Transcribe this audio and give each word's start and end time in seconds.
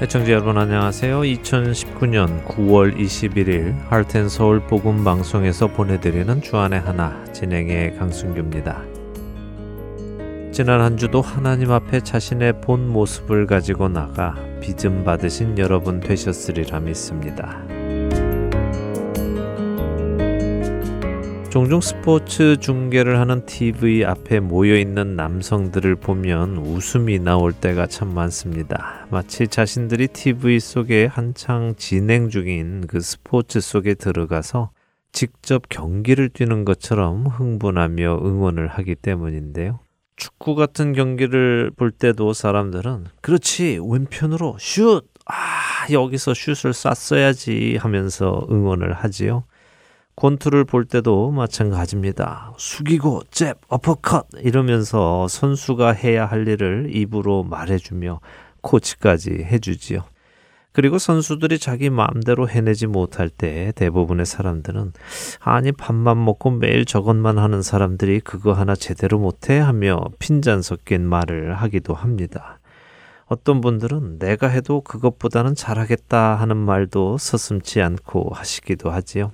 애청자 0.00 0.30
여러분 0.30 0.56
안녕하세요. 0.56 1.22
2019년 1.22 2.44
9월 2.44 2.96
21일 2.96 3.74
할텐 3.88 4.28
서울 4.28 4.60
복음 4.60 5.02
방송에서 5.02 5.66
보내드리는 5.66 6.40
주안의 6.40 6.78
하나 6.78 7.24
진행의 7.32 7.96
강순규입니다. 7.96 8.84
지난 10.52 10.82
한 10.82 10.96
주도 10.96 11.20
하나님 11.20 11.72
앞에 11.72 11.98
자신의 11.98 12.60
본 12.60 12.88
모습을 12.88 13.46
가지고 13.48 13.88
나가 13.88 14.36
빚음 14.60 15.02
받으신 15.02 15.58
여러분 15.58 15.98
되셨으리라 15.98 16.78
믿습니다. 16.78 17.60
종종 21.50 21.80
스포츠 21.80 22.58
중계를 22.58 23.18
하는 23.18 23.46
TV 23.46 24.04
앞에 24.04 24.38
모여 24.38 24.76
있는 24.76 25.16
남성들을 25.16 25.96
보면 25.96 26.58
웃음이 26.58 27.20
나올 27.20 27.54
때가 27.54 27.86
참 27.86 28.12
많습니다. 28.12 29.06
마치 29.10 29.48
자신들이 29.48 30.08
TV 30.08 30.60
속에 30.60 31.06
한창 31.06 31.74
진행 31.78 32.28
중인 32.28 32.86
그 32.86 33.00
스포츠 33.00 33.62
속에 33.62 33.94
들어가서 33.94 34.72
직접 35.12 35.70
경기를 35.70 36.28
뛰는 36.28 36.66
것처럼 36.66 37.26
흥분하며 37.26 38.20
응원을 38.22 38.66
하기 38.68 38.94
때문인데요. 38.96 39.80
축구 40.16 40.54
같은 40.54 40.92
경기를 40.92 41.70
볼 41.74 41.92
때도 41.92 42.34
사람들은 42.34 43.06
그렇지 43.22 43.80
왼편으로 43.82 44.58
슛! 44.58 45.06
아 45.24 45.90
여기서 45.90 46.34
슛을 46.34 46.74
쐈어야지 46.74 47.78
하면서 47.80 48.46
응원을 48.50 48.92
하지요. 48.92 49.44
권투를 50.18 50.64
볼 50.64 50.84
때도 50.84 51.30
마찬가지입니다. 51.30 52.52
숙이고 52.56 53.22
잽, 53.30 53.56
어퍼컷 53.68 54.26
이러면서 54.42 55.28
선수가 55.28 55.92
해야 55.92 56.26
할 56.26 56.48
일을 56.48 56.88
입으로 56.92 57.44
말해주며 57.44 58.18
코치까지 58.60 59.30
해주지요. 59.44 60.02
그리고 60.72 60.98
선수들이 60.98 61.60
자기 61.60 61.88
마음대로 61.88 62.48
해내지 62.48 62.88
못할 62.88 63.28
때 63.28 63.72
대부분의 63.76 64.26
사람들은 64.26 64.92
아니 65.38 65.70
밥만 65.70 66.24
먹고 66.24 66.50
매일 66.50 66.84
저것만 66.84 67.38
하는 67.38 67.62
사람들이 67.62 68.18
그거 68.18 68.52
하나 68.52 68.74
제대로 68.74 69.20
못해 69.20 69.58
하며 69.60 70.00
핀잔 70.18 70.62
섞인 70.62 71.08
말을 71.08 71.54
하기도 71.54 71.94
합니다. 71.94 72.58
어떤 73.26 73.60
분들은 73.60 74.18
내가 74.18 74.48
해도 74.48 74.80
그것보다는 74.80 75.54
잘하겠다 75.54 76.34
하는 76.34 76.56
말도 76.56 77.18
서슴지 77.18 77.80
않고 77.82 78.30
하시기도 78.34 78.90
하지요. 78.90 79.30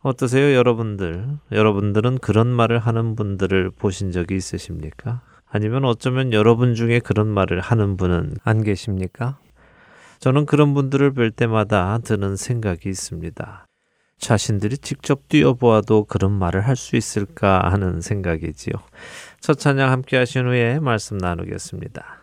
어떠세요, 0.00 0.54
여러분들? 0.54 1.38
여러분들은 1.50 2.18
그런 2.18 2.46
말을 2.46 2.78
하는 2.78 3.16
분들을 3.16 3.70
보신 3.72 4.12
적이 4.12 4.36
있으십니까? 4.36 5.22
아니면 5.50 5.84
어쩌면 5.84 6.32
여러분 6.32 6.74
중에 6.74 7.00
그런 7.00 7.26
말을 7.26 7.60
하는 7.60 7.96
분은 7.96 8.36
안 8.44 8.62
계십니까? 8.62 9.38
저는 10.20 10.46
그런 10.46 10.74
분들을 10.74 11.12
뵐 11.14 11.30
때마다 11.32 11.98
드는 11.98 12.36
생각이 12.36 12.88
있습니다. 12.88 13.66
자신들이 14.18 14.78
직접 14.78 15.28
뛰어보아도 15.28 16.04
그런 16.04 16.32
말을 16.32 16.66
할 16.66 16.76
수 16.76 16.96
있을까 16.96 17.70
하는 17.70 18.00
생각이지요. 18.00 18.74
첫 19.40 19.58
찬양 19.58 19.90
함께 19.90 20.16
하신 20.16 20.46
후에 20.46 20.80
말씀 20.80 21.18
나누겠습니다. 21.18 22.17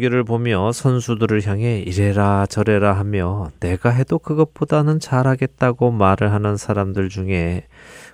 경기를 0.00 0.24
보며 0.24 0.72
선수들을 0.72 1.46
향해 1.46 1.78
이래라 1.78 2.46
저래라 2.48 2.94
하며 2.94 3.50
내가 3.60 3.90
해도 3.90 4.18
그것보다는 4.18 4.98
잘하겠다고 4.98 5.90
말을 5.90 6.32
하는 6.32 6.56
사람들 6.56 7.10
중에 7.10 7.66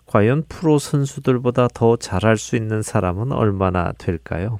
과연 0.06 0.44
프로 0.48 0.80
선수들보다 0.80 1.68
더 1.72 1.96
잘할 1.96 2.38
수 2.38 2.56
있는 2.56 2.82
사람은 2.82 3.30
얼마나 3.30 3.92
될까요? 3.98 4.58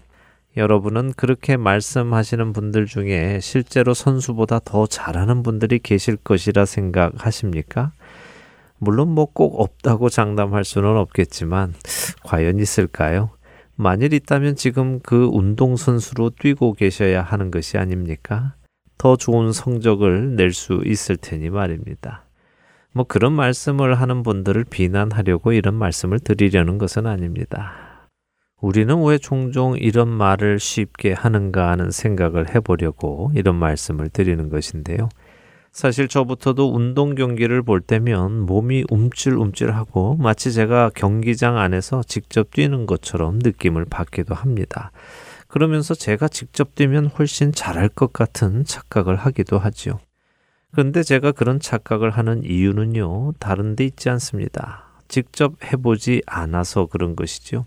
여러분은 0.57 1.15
그렇게 1.17 1.57
말씀하시는 1.57 2.53
분들 2.53 2.87
중에 2.87 3.41
실제로 3.41 3.93
선수보다 3.93 4.61
더 4.65 4.87
잘하는 4.87 5.43
분들이 5.43 5.81
계실 5.81 6.17
것이라 6.17 6.65
생각하십니까? 6.65 7.91
물론 8.79 9.09
뭐 9.09 9.27
꼭 9.27 9.61
없다고 9.61 10.11
장담할 10.11 10.65
수는 10.65 10.97
없겠지만 10.97 11.75
과연 12.23 12.61
있을까요? 12.61 13.31
만일 13.77 14.15
있다면 14.15 14.57
지금 14.57 15.01
그 15.01 15.29
운동선수로 15.33 16.31
뛰고 16.39 16.73
계셔야 16.73 17.23
하는 17.23 17.51
것이 17.51 17.77
아닙니까? 17.77 18.55
더 18.97 19.17
좋은 19.17 19.53
성적을 19.53 20.37
낼 20.37 20.53
수 20.53 20.83
있을 20.87 21.17
테니 21.17 21.51
말입니다. 21.51 22.25
뭐 22.93 23.05
그런 23.05 23.35
말씀을 23.35 23.95
하는 23.95 24.23
분들을 24.23 24.65
비난하려고 24.65 25.53
이런 25.53 25.75
말씀을 25.75 26.19
드리려는 26.19 26.79
것은 26.79 27.07
아닙니다. 27.07 28.09
우리는 28.63 29.05
왜 29.05 29.19
종종 29.19 29.77
이런 29.77 30.09
말을 30.09 30.59
쉽게 30.59 31.13
하는가 31.13 31.71
하는 31.71 31.91
생각을 31.91 32.55
해보려고 32.55 33.31
이런 33.35 33.57
말씀을 33.57 34.09
드리는 34.09 34.49
것인데요. 34.49 35.11
사실 35.77 36.09
저부터도 36.09 36.75
운동 36.75 37.15
경기를 37.15 37.61
볼 37.63 37.83
때면 37.83 38.47
몸이 38.47 38.85
움찔움찔하고 38.89 40.17
마치 40.17 40.51
제가 40.51 40.91
경기장 40.95 41.59
안에서 41.59 42.03
직접 42.03 42.51
뛰는 42.51 42.87
것처럼 42.87 43.41
느낌을 43.43 43.85
받기도 43.85 44.35
합니다. 44.35 44.91
그러면서 45.49 45.95
제가 45.95 46.29
직접 46.29 46.75
뛰면 46.75 47.09
훨씬 47.09 47.53
잘할 47.53 47.91
것 47.91 48.15
같은 48.15 48.65
착각을 48.65 49.17
하기도 49.17 49.59
하지요. 49.59 50.01
그런데 50.73 51.03
제가 51.03 51.33
그런 51.33 51.61
착각을 51.61 52.09
하는 52.09 52.43
이유는요, 52.43 53.35
다른 53.39 53.77
데 53.77 53.85
있지 53.85 54.09
않습니다. 54.09 54.85
직접 55.09 55.63
해보지 55.63 56.23
않아서 56.25 56.87
그런 56.87 57.15
것이죠. 57.15 57.67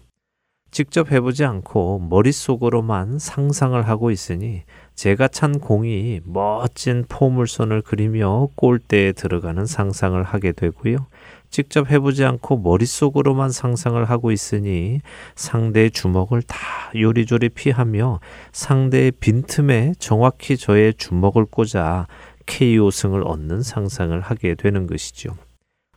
직접 0.72 1.12
해보지 1.12 1.46
않고 1.46 2.00
머릿속으로만 2.10 3.20
상상을 3.20 3.80
하고 3.88 4.10
있으니 4.10 4.64
제가 5.00 5.30
찬 5.30 5.60
공이 5.60 6.20
멋진 6.26 7.06
포물선을 7.08 7.84
그리며 7.84 8.50
골대에 8.56 9.14
들어가는 9.14 9.66
상상을 9.66 10.22
하게 10.22 10.52
되고요. 10.52 11.08
직접 11.50 11.90
해보지 11.90 12.26
않고 12.26 12.58
머릿속으로만 12.58 13.50
상상을 13.50 14.04
하고 14.04 14.34
있으니 14.34 15.00
상대의 15.36 15.92
주먹을 15.92 16.42
다 16.42 16.58
요리조리 16.94 17.48
피하며 17.48 18.20
상대의 18.52 19.12
빈틈에 19.12 19.94
정확히 20.00 20.58
저의 20.58 20.94
주먹을 20.96 21.46
꽂아 21.46 22.08
KO승을 22.46 23.24
얻는 23.26 23.62
상상을 23.62 24.20
하게 24.20 24.56
되는 24.56 24.86
것이죠. 24.86 25.30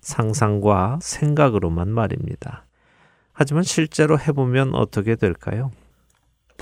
상상과 0.01 1.01
생각으로만 1.03 1.89
말입니다. 1.89 2.67
하지만 3.33 3.65
실제로 3.65 4.17
해보면 4.17 4.77
어떻게 4.77 5.17
될까요? 5.17 5.73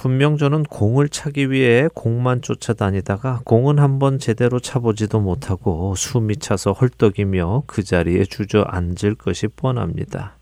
분명 0.00 0.38
저는 0.38 0.62
공을 0.62 1.11
차기 1.11 1.50
위해 1.50 1.87
공만 1.93 2.41
쫓아다니다가 2.41 3.43
공은 3.44 3.79
한번 3.79 4.19
제대로 4.19 4.58
차보지도 4.58 5.20
못하고 5.20 5.94
숨이 5.94 6.38
차서 6.38 6.73
헐떡이며 6.73 7.64
그 7.67 7.82
자리에 7.82 8.25
주저앉을 8.25 9.17
것이 9.19 9.49
뻔합니다. 9.49 10.38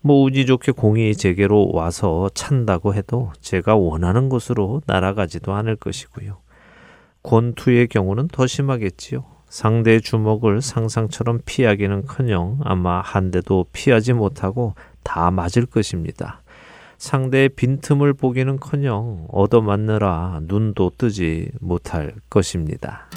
뭐 0.00 0.24
운이 0.24 0.46
좋게 0.46 0.72
공이 0.72 1.14
제게로 1.14 1.72
와서 1.74 2.30
찬다고 2.32 2.94
해도 2.94 3.30
제가 3.42 3.76
원하는 3.76 4.30
곳으로 4.30 4.80
날아가지도 4.86 5.52
않을 5.52 5.76
것이고요. 5.76 6.38
권투의 7.22 7.88
경우는 7.88 8.28
더 8.28 8.46
심하겠지요. 8.46 9.26
상대의 9.46 10.00
주먹을 10.00 10.62
상상처럼 10.62 11.40
피하기는커녕 11.44 12.60
아마 12.64 13.02
한 13.02 13.30
대도 13.30 13.66
피하지 13.74 14.14
못하고 14.14 14.74
다 15.02 15.30
맞을 15.30 15.66
것입니다. 15.66 16.41
상대의 17.02 17.48
빈틈을 17.48 18.14
보기는커녕 18.14 19.26
얻어맞느라 19.28 20.38
눈도 20.44 20.92
뜨지 20.96 21.50
못할 21.60 22.14
것입니다. 22.30 23.08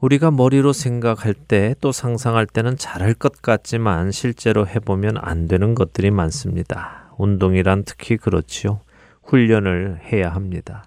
우리가 0.00 0.30
머리로 0.30 0.72
생각할 0.72 1.34
때 1.34 1.74
또 1.80 1.90
상상할 1.90 2.46
때는 2.46 2.76
잘할 2.76 3.14
것 3.14 3.42
같지만 3.42 4.12
실제로 4.12 4.66
해보면 4.66 5.16
안 5.18 5.48
되는 5.48 5.74
것들이 5.74 6.10
많습니다. 6.12 7.12
운동이란 7.18 7.82
특히 7.84 8.16
그렇지요. 8.16 8.80
훈련을 9.24 10.00
해야 10.12 10.30
합니다. 10.30 10.84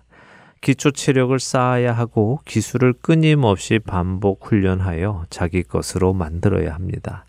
기초 0.61 0.91
체력을 0.91 1.37
쌓아야 1.39 1.91
하고 1.91 2.39
기술을 2.45 2.93
끊임없이 3.01 3.79
반복 3.79 4.45
훈련하여 4.45 5.25
자기 5.29 5.63
것으로 5.63 6.13
만들어야 6.13 6.73
합니다. 6.73 7.25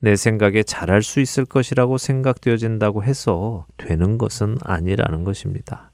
내 0.00 0.16
생각에 0.16 0.64
잘할 0.64 1.02
수 1.02 1.20
있을 1.20 1.44
것이라고 1.44 1.96
생각되어진다고 1.96 3.04
해서 3.04 3.66
되는 3.76 4.18
것은 4.18 4.58
아니라는 4.62 5.22
것입니다. 5.24 5.91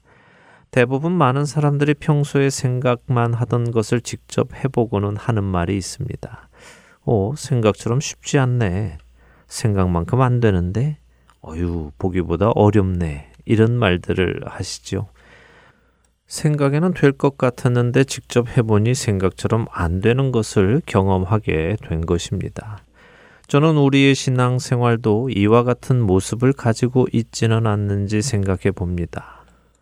대부분 0.71 1.11
많은 1.13 1.45
사람들이 1.45 1.95
평소에 1.95 2.49
생각만 2.49 3.33
하던 3.33 3.71
것을 3.71 4.01
직접 4.01 4.49
해보고는 4.53 5.17
하는 5.17 5.43
말이 5.43 5.75
있습니다. 5.77 6.49
오, 7.05 7.35
생각처럼 7.35 7.99
쉽지 7.99 8.37
않네. 8.37 8.99
생각만큼 9.47 10.21
안 10.21 10.39
되는데? 10.39 10.97
어유, 11.41 11.91
보기보다 11.97 12.51
어렵네. 12.51 13.31
이런 13.45 13.77
말들을 13.79 14.41
하시죠. 14.45 15.07
생각에는 16.27 16.93
될 16.93 17.13
것 17.13 17.39
같았는데 17.39 18.03
직접 18.03 18.55
해보니 18.55 18.93
생각처럼 18.93 19.65
안 19.71 19.99
되는 20.01 20.31
것을 20.31 20.83
경험하게 20.85 21.77
된 21.87 22.05
것입니다. 22.05 22.83
저는 23.47 23.77
우리의 23.77 24.13
신앙 24.13 24.59
생활도 24.59 25.31
이와 25.31 25.63
같은 25.63 25.99
모습을 25.99 26.53
가지고 26.53 27.07
있지는 27.11 27.65
않는지 27.65 28.21
생각해 28.21 28.69
봅니다. 28.75 29.38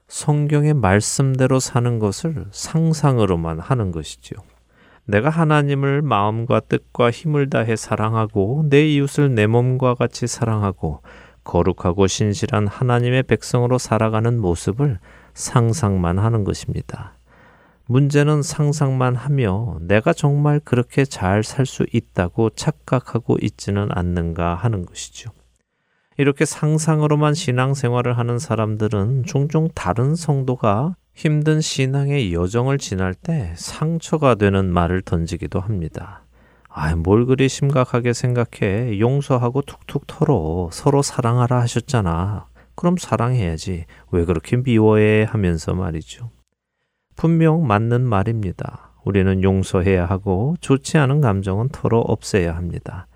성경의 0.07 0.73
말씀대로 0.73 1.59
사는 1.59 1.99
것을 1.99 2.45
상상으로만 2.51 3.59
하는 3.59 3.91
것이지요. 3.91 4.39
내가 5.05 5.29
하나님을 5.29 6.01
마음과 6.01 6.61
뜻과 6.61 7.11
힘을 7.11 7.49
다해 7.49 7.75
사랑하고 7.75 8.65
내 8.69 8.87
이웃을 8.87 9.35
내 9.35 9.47
몸과 9.47 9.95
같이 9.95 10.27
사랑하고 10.27 11.01
거룩하고 11.43 12.07
신실한 12.07 12.67
하나님의 12.67 13.23
백성으로 13.23 13.77
살아가는 13.77 14.39
모습을 14.39 14.99
상상만 15.33 16.19
하는 16.19 16.43
것입니다. 16.43 17.13
문제는 17.85 18.41
상상만 18.41 19.15
하며 19.15 19.77
내가 19.79 20.11
정말 20.11 20.59
그렇게 20.59 21.05
잘 21.05 21.41
살 21.43 21.65
수 21.65 21.85
있다고 21.91 22.49
착각하고 22.49 23.37
있지는 23.41 23.87
않는가 23.91 24.55
하는 24.55 24.85
것이죠. 24.85 25.31
이렇게 26.17 26.45
상상으로만 26.45 27.35
신앙생활을 27.35 28.17
하는 28.17 28.39
사람들은 28.39 29.25
종종 29.25 29.69
다른 29.75 30.15
성도가 30.15 30.95
힘든 31.13 31.61
신앙의 31.61 32.33
여정을 32.33 32.79
지날 32.79 33.13
때 33.13 33.53
상처가 33.55 34.35
되는 34.35 34.71
말을 34.71 35.03
던지기도 35.03 35.59
합니다. 35.59 36.23
아, 36.69 36.95
뭘 36.95 37.25
그리 37.25 37.47
심각하게 37.49 38.13
생각해. 38.13 38.99
용서하고 38.99 39.61
툭툭 39.61 40.05
털어. 40.07 40.69
서로 40.71 41.01
사랑하라 41.01 41.59
하셨잖아. 41.61 42.47
그럼 42.75 42.97
사랑해야지. 42.97 43.85
왜 44.11 44.25
그렇게 44.25 44.57
미워해 44.57 45.23
하면서 45.23 45.73
말이죠. 45.73 46.29
분명 47.15 47.65
맞는 47.65 48.01
말입니다. 48.01 48.91
우리는 49.03 49.41
용서해야 49.41 50.05
하고 50.05 50.55
좋지 50.61 50.97
않은 50.99 51.21
감정은 51.21 51.69
털어 51.69 51.99
없애야 51.99 52.55
합니다. 52.55 53.07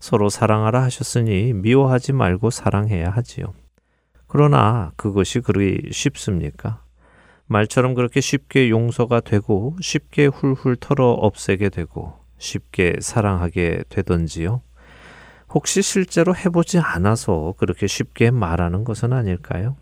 서로 0.00 0.28
사랑하라 0.28 0.82
하셨으니 0.82 1.52
미워하지 1.52 2.12
말고 2.12 2.50
사랑해야 2.50 3.10
하지요. 3.10 3.54
그러나 4.26 4.92
그것이 4.96 5.40
그리 5.40 5.90
쉽습니까? 5.90 6.82
말처럼 7.46 7.94
그렇게 7.94 8.20
쉽게 8.20 8.68
용서가 8.68 9.20
되고 9.20 9.76
쉽게 9.80 10.26
훌훌 10.26 10.76
털어 10.76 11.12
없애게 11.12 11.70
되고 11.70 12.14
쉽게 12.38 12.96
사랑하게 13.00 13.84
되던지요? 13.88 14.60
혹시 15.50 15.80
실제로 15.80 16.36
해보지 16.36 16.78
않아서 16.78 17.54
그렇게 17.56 17.86
쉽게 17.86 18.30
말하는 18.30 18.84
것은 18.84 19.14
아닐까요? 19.14 19.76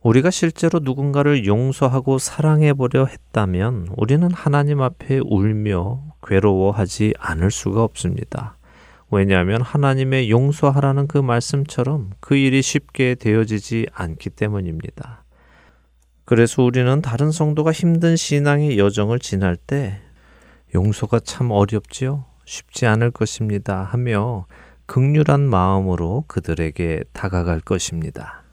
우리가 0.00 0.30
실제로 0.30 0.78
누군가를 0.78 1.46
용서하고 1.46 2.18
사랑해보려 2.18 3.06
했다면 3.06 3.88
우리는 3.96 4.30
하나님 4.32 4.80
앞에 4.80 5.20
울며 5.24 6.04
괴로워하지 6.22 7.14
않을 7.18 7.50
수가 7.50 7.82
없습니다. 7.82 8.55
왜냐하면 9.10 9.62
하나님의 9.62 10.30
용서하라는 10.30 11.06
그 11.06 11.18
말씀처럼 11.18 12.10
그 12.20 12.36
일이 12.36 12.62
쉽게 12.62 13.14
되어지지 13.14 13.86
않기 13.92 14.30
때문입니다. 14.30 15.24
그래서 16.24 16.62
우리는 16.62 17.00
다른 17.02 17.30
성도가 17.30 17.70
힘든 17.70 18.16
신앙의 18.16 18.78
여정을 18.78 19.20
지날 19.20 19.56
때 19.56 20.00
용서가 20.74 21.20
참 21.20 21.52
어렵지요? 21.52 22.24
쉽지 22.44 22.86
않을 22.86 23.12
것입니다. 23.12 23.82
하며 23.84 24.46
극률한 24.86 25.42
마음으로 25.42 26.24
그들에게 26.26 27.04
다가갈 27.12 27.60
것입니다. 27.60 28.45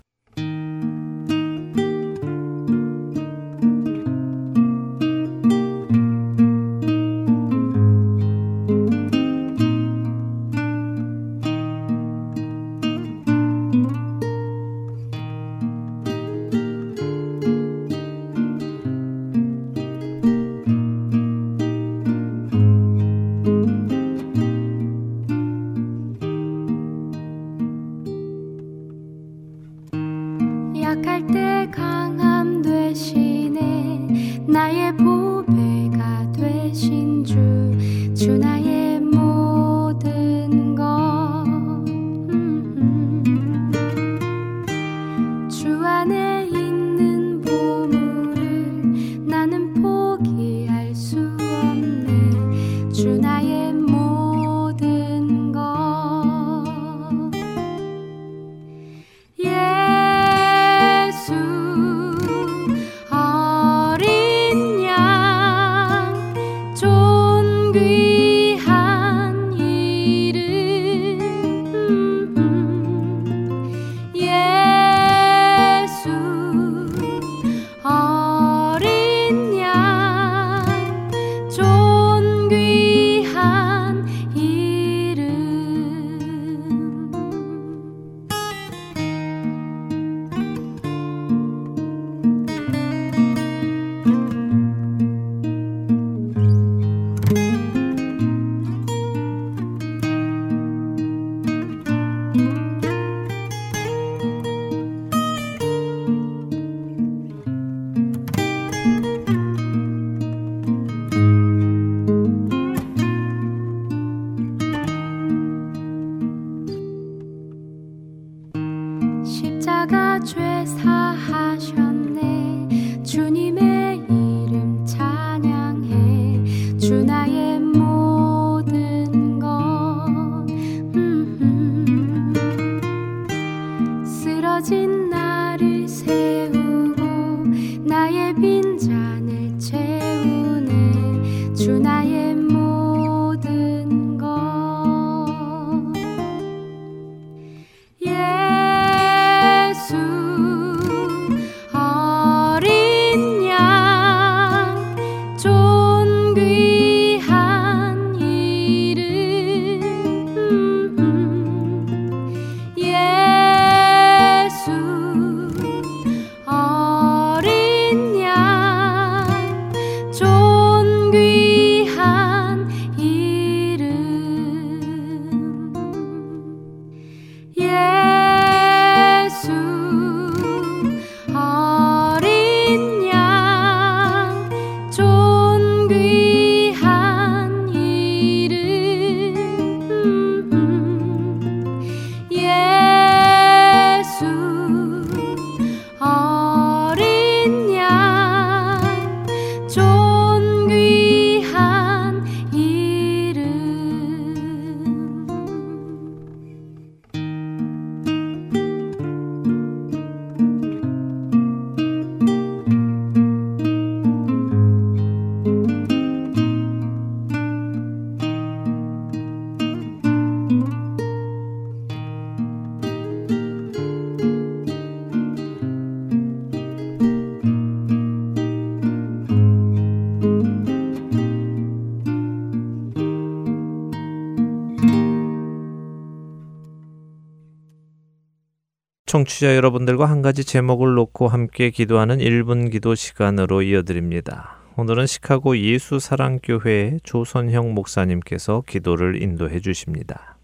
청취자 239.13 239.55
여러분들과 239.55 240.07
한 240.07 240.23
가지 240.23 240.43
제목을 240.43 240.95
놓고 240.95 241.27
함께 241.27 241.69
기도하는 241.69 242.17
1분 242.17 242.71
기도 242.71 242.95
시간으로 242.95 243.61
이어드립니다. 243.61 244.55
오늘은 244.75 245.05
시카고 245.05 245.55
예수사랑교회 245.55 246.97
조선형 247.03 247.75
목사님께서 247.75 248.63
기도를 248.67 249.21
인도해 249.21 249.59
주십니다. 249.59 250.39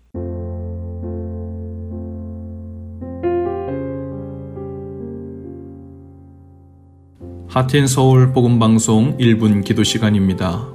하틴 7.47 7.87
서울 7.87 8.33
복음 8.33 8.59
방송 8.59 9.17
1분 9.17 9.63
기도 9.63 9.83
시간입니다. 9.83 10.67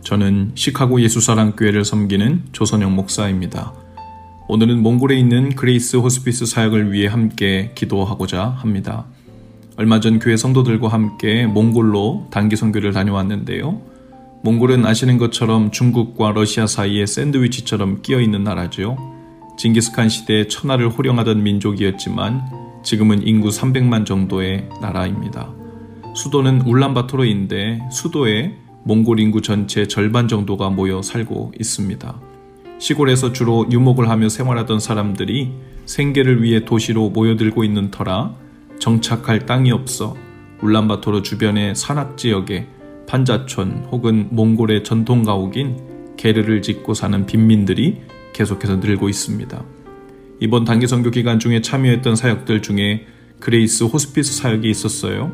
저는 0.00 0.52
시카고 0.54 1.02
예수사랑교회를 1.02 1.84
섬기는 1.84 2.44
조선영 2.52 2.96
목사입니다. 2.96 3.81
오늘은 4.52 4.82
몽골에 4.82 5.18
있는 5.18 5.54
그레이스 5.54 5.96
호스피스 5.96 6.44
사역을 6.44 6.92
위해 6.92 7.06
함께 7.06 7.70
기도하고자 7.74 8.48
합니다. 8.48 9.06
얼마 9.78 9.98
전 9.98 10.18
교회 10.18 10.36
성도들과 10.36 10.88
함께 10.88 11.46
몽골로 11.46 12.28
단기 12.30 12.54
선교를 12.56 12.92
다녀왔는데요. 12.92 13.80
몽골은 14.42 14.84
아시는 14.84 15.16
것처럼 15.16 15.70
중국과 15.70 16.32
러시아 16.32 16.66
사이에 16.66 17.06
샌드위치처럼 17.06 18.02
끼어 18.02 18.20
있는 18.20 18.44
나라죠. 18.44 18.98
징기스칸 19.56 20.10
시대에 20.10 20.48
천하를 20.48 20.90
호령하던 20.90 21.42
민족이었지만 21.42 22.42
지금은 22.84 23.26
인구 23.26 23.48
300만 23.48 24.04
정도의 24.04 24.68
나라입니다. 24.82 25.50
수도는 26.14 26.60
울란바토르인데 26.66 27.88
수도에 27.90 28.54
몽골 28.84 29.18
인구 29.18 29.40
전체 29.40 29.88
절반 29.88 30.28
정도가 30.28 30.68
모여 30.68 31.00
살고 31.00 31.52
있습니다. 31.58 32.31
시골에서 32.82 33.32
주로 33.32 33.64
유목을 33.70 34.08
하며 34.08 34.28
생활하던 34.28 34.80
사람들이 34.80 35.52
생계를 35.86 36.42
위해 36.42 36.64
도시로 36.64 37.10
모여들고 37.10 37.62
있는 37.62 37.92
터라 37.92 38.34
정착할 38.80 39.46
땅이 39.46 39.70
없어 39.70 40.16
울란바토르 40.62 41.22
주변의 41.22 41.76
산악 41.76 42.18
지역에 42.18 42.66
판자촌 43.06 43.86
혹은 43.92 44.26
몽골의 44.32 44.82
전통 44.82 45.22
가옥인 45.22 46.16
게르를 46.16 46.60
짓고 46.60 46.94
사는 46.94 47.24
빈민들이 47.24 48.00
계속해서 48.32 48.78
늘고 48.78 49.08
있습니다. 49.08 49.64
이번 50.40 50.64
단기 50.64 50.88
선교 50.88 51.12
기간 51.12 51.38
중에 51.38 51.60
참여했던 51.60 52.16
사역들 52.16 52.62
중에 52.62 53.06
그레이스 53.38 53.84
호스피스 53.84 54.34
사역이 54.34 54.68
있었어요. 54.68 55.30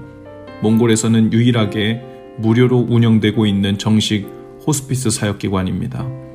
몽골에서는 0.60 1.32
유일하게 1.32 2.02
무료로 2.40 2.88
운영되고 2.90 3.46
있는 3.46 3.78
정식 3.78 4.26
호스피스 4.66 5.08
사역기관입니다. 5.08 6.27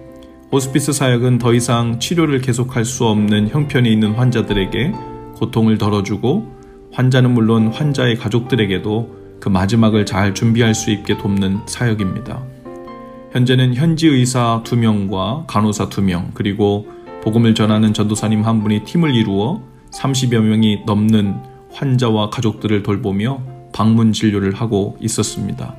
호스피스 0.53 0.93
사역은 0.93 1.39
더 1.39 1.51
이상 1.55 1.99
치료를 1.99 2.39
계속할 2.39 2.85
수 2.85 3.07
없는 3.07 3.49
형편이 3.49 3.91
있는 3.91 4.11
환자들에게 4.11 4.93
고통을 5.33 5.79
덜어주고 5.79 6.91
환자는 6.91 7.33
물론 7.33 7.69
환자의 7.69 8.17
가족들에게도 8.17 9.39
그 9.39 9.49
마지막을 9.49 10.05
잘 10.05 10.35
준비할 10.35 10.75
수 10.75 10.91
있게 10.91 11.17
돕는 11.17 11.61
사역입니다. 11.65 12.43
현재는 13.31 13.73
현지 13.73 14.05
의사 14.05 14.61
2명과 14.63 15.47
간호사 15.47 15.89
2명, 15.89 16.35
그리고 16.35 16.85
복음을 17.23 17.55
전하는 17.55 17.91
전도사님 17.91 18.43
한 18.43 18.61
분이 18.61 18.83
팀을 18.83 19.15
이루어 19.15 19.63
30여 19.91 20.39
명이 20.39 20.83
넘는 20.85 21.33
환자와 21.71 22.29
가족들을 22.29 22.83
돌보며 22.83 23.41
방문 23.73 24.13
진료를 24.13 24.53
하고 24.53 24.97
있었습니다. 25.01 25.75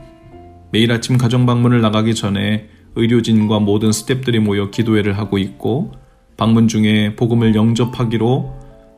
매일 0.73 0.91
아침 0.91 1.17
가정 1.17 1.47
방문을 1.47 1.81
나가기 1.81 2.17
전에 2.17 2.74
의료진과 2.97 3.61
모든 3.61 3.91
스탭들이 3.91 4.39
모여 4.39 4.71
기도회를 4.71 5.19
하고 5.19 5.39
있고 5.39 5.93
방문 6.37 6.69
중에 6.69 7.17
복음을 7.17 7.55
영접하기로 7.55 8.55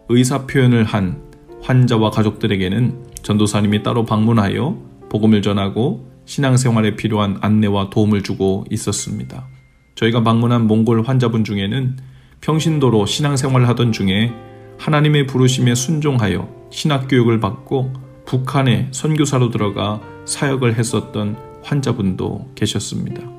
의사 0.08 0.46
표현을 0.46 0.84
한 0.84 1.22
환자와 1.62 2.10
가족들에게는 2.10 3.06
전도사님이 3.22 3.82
따로 3.82 4.04
방문하여 4.04 4.78
복음을 5.10 5.42
전하고 5.42 6.10
신앙생활에 6.26 6.96
필요한 6.96 7.38
안내와 7.40 7.90
도움을 7.90 8.22
주고 8.22 8.64
있었습니다. 8.70 9.48
저희가 9.94 10.22
방문한 10.22 10.66
몽골 10.66 11.02
환자분 11.02 11.44
중에는 11.44 11.96
평신도로 12.40 13.06
신앙생활을 13.06 13.68
하던 13.68 13.92
중에 13.92 14.32
하나님의 14.78 15.26
부르심에 15.26 15.74
순종하여 15.74 16.48
신학교육을 16.70 17.40
받고 17.40 17.92
북한에 18.26 18.88
선교사로 18.90 19.50
들어가 19.50 20.00
사역을 20.26 20.76
했었던 20.76 21.36
환자분도 21.62 22.52
계셨습니다. 22.54 23.35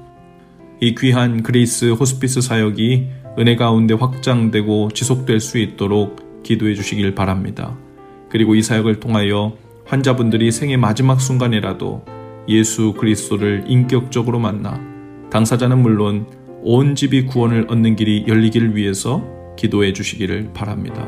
이 0.80 0.94
귀한 0.94 1.42
그리스 1.42 1.92
호스피스 1.92 2.42
사역이 2.42 3.08
은혜 3.40 3.56
가운데 3.56 3.96
확장되고 3.96 4.92
지속될 4.94 5.40
수 5.40 5.58
있도록 5.58 6.44
기도해 6.44 6.76
주시길 6.76 7.16
바랍니다. 7.16 7.76
그리고 8.30 8.54
이 8.54 8.62
사역을 8.62 9.00
통하여 9.00 9.54
환자분들이 9.86 10.52
생의 10.52 10.78
마지막 10.78 11.20
순간이라도 11.20 12.06
예수 12.50 12.94
그리스도를 12.94 13.66
인격적으로 13.68 14.40
만나 14.40 14.80
당사자는 15.32 15.82
물론 15.82 16.28
온 16.62 16.96
집이 16.96 17.26
구원을 17.26 17.68
얻는 17.70 17.96
길이 17.96 18.26
열리기를 18.28 18.76
위해서 18.76 19.24
기도해 19.58 19.94
주시기를 19.94 20.52
바랍니다. 20.54 21.08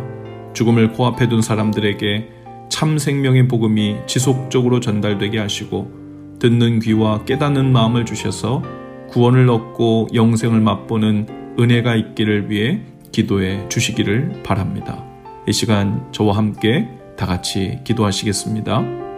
죽음을 0.54 0.94
코앞에 0.94 1.30
둔 1.30 1.42
사람들에게 1.42 2.30
참 2.70 2.98
생명의 2.98 3.48
복음이 3.48 3.98
지속적으로 4.08 4.80
전달되게 4.80 5.38
하시고 5.38 5.92
듣는 6.40 6.80
귀와 6.80 7.26
깨닫는 7.26 7.72
마음을 7.72 8.06
주셔서 8.06 8.64
구원을 9.12 9.50
얻고 9.50 10.10
영생을 10.14 10.60
맛보는 10.62 11.56
은혜가 11.60 11.96
있기를 11.96 12.50
위해 12.50 12.80
기도해 13.12 13.68
주시기를 13.70 14.44
바랍니다. 14.44 15.04
이 15.48 15.54
시간 15.54 16.08
저와 16.12 16.38
함께 16.38 16.88
다 17.18 17.26
같이 17.26 17.80
기도하시겠습니다. 17.84 19.09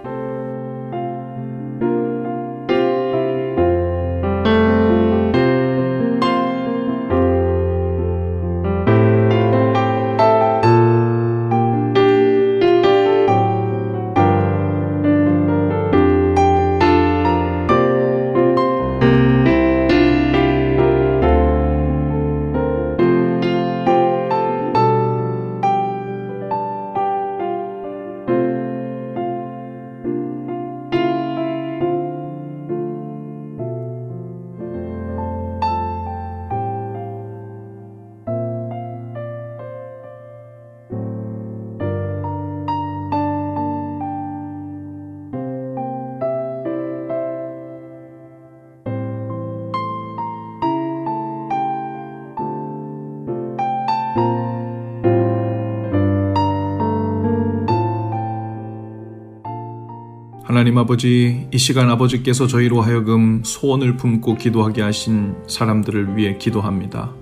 아버지, 60.92 61.48
이 61.54 61.58
시간 61.58 61.90
아버지께서 61.90 62.48
저희로 62.48 62.82
하여금 62.82 63.44
소원을 63.46 63.96
품고 63.96 64.36
기도하게 64.36 64.82
하신 64.82 65.36
사람들을 65.48 66.18
위해 66.18 66.38
기도합니다. 66.38 67.14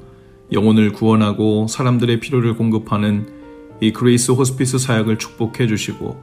영혼을 0.51 0.91
구원하고 0.91 1.67
사람들의 1.67 2.19
필요를 2.19 2.55
공급하는 2.55 3.27
이 3.79 3.93
그레이스 3.93 4.31
호스피스 4.31 4.79
사역을 4.79 5.19
축복해 5.19 5.67
주시고 5.67 6.19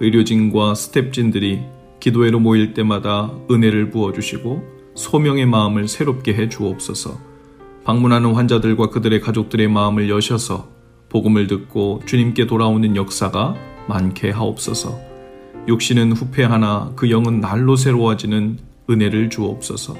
의료진과 0.00 0.74
스탭진들이 0.74 1.64
기도회로 2.00 2.38
모일 2.38 2.74
때마다 2.74 3.32
은혜를 3.50 3.88
부어 3.88 4.12
주시고 4.12 4.62
소명의 4.94 5.46
마음을 5.46 5.88
새롭게 5.88 6.34
해 6.34 6.50
주옵소서. 6.50 7.18
방문하는 7.82 8.34
환자들과 8.34 8.90
그들의 8.90 9.22
가족들의 9.22 9.68
마음을 9.68 10.10
여셔서 10.10 10.68
복음을 11.08 11.46
듣고 11.46 12.02
주님께 12.04 12.46
돌아오는 12.46 12.94
역사가 12.94 13.54
많게 13.88 14.28
하옵소서. 14.32 15.09
육신은 15.68 16.12
후패하나 16.12 16.92
그 16.96 17.10
영은 17.10 17.40
날로 17.40 17.76
새로워지는 17.76 18.58
은혜를 18.88 19.30
주옵소서. 19.30 19.94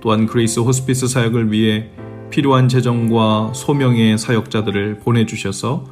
또한 0.00 0.26
그레이스 0.26 0.60
호스피스 0.60 1.08
사역을 1.08 1.50
위해 1.50 1.90
필요한 2.30 2.68
재정과 2.68 3.52
소명의 3.54 4.18
사역자들을 4.18 5.00
보내주셔서 5.00 5.84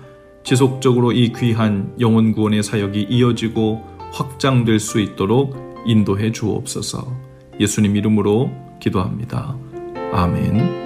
지속적으로 0.45 1.12
이 1.12 1.33
귀한 1.33 1.95
영혼 1.99 2.33
구원의 2.33 2.62
사역이 2.62 3.07
이어지고 3.09 3.83
확장될 4.12 4.79
수 4.79 5.01
있도록 5.01 5.57
인도해 5.87 6.31
주옵소서. 6.31 7.07
예수님 7.59 7.97
이름으로 7.97 8.51
기도합니다. 8.81 9.57
아멘. 10.12 10.86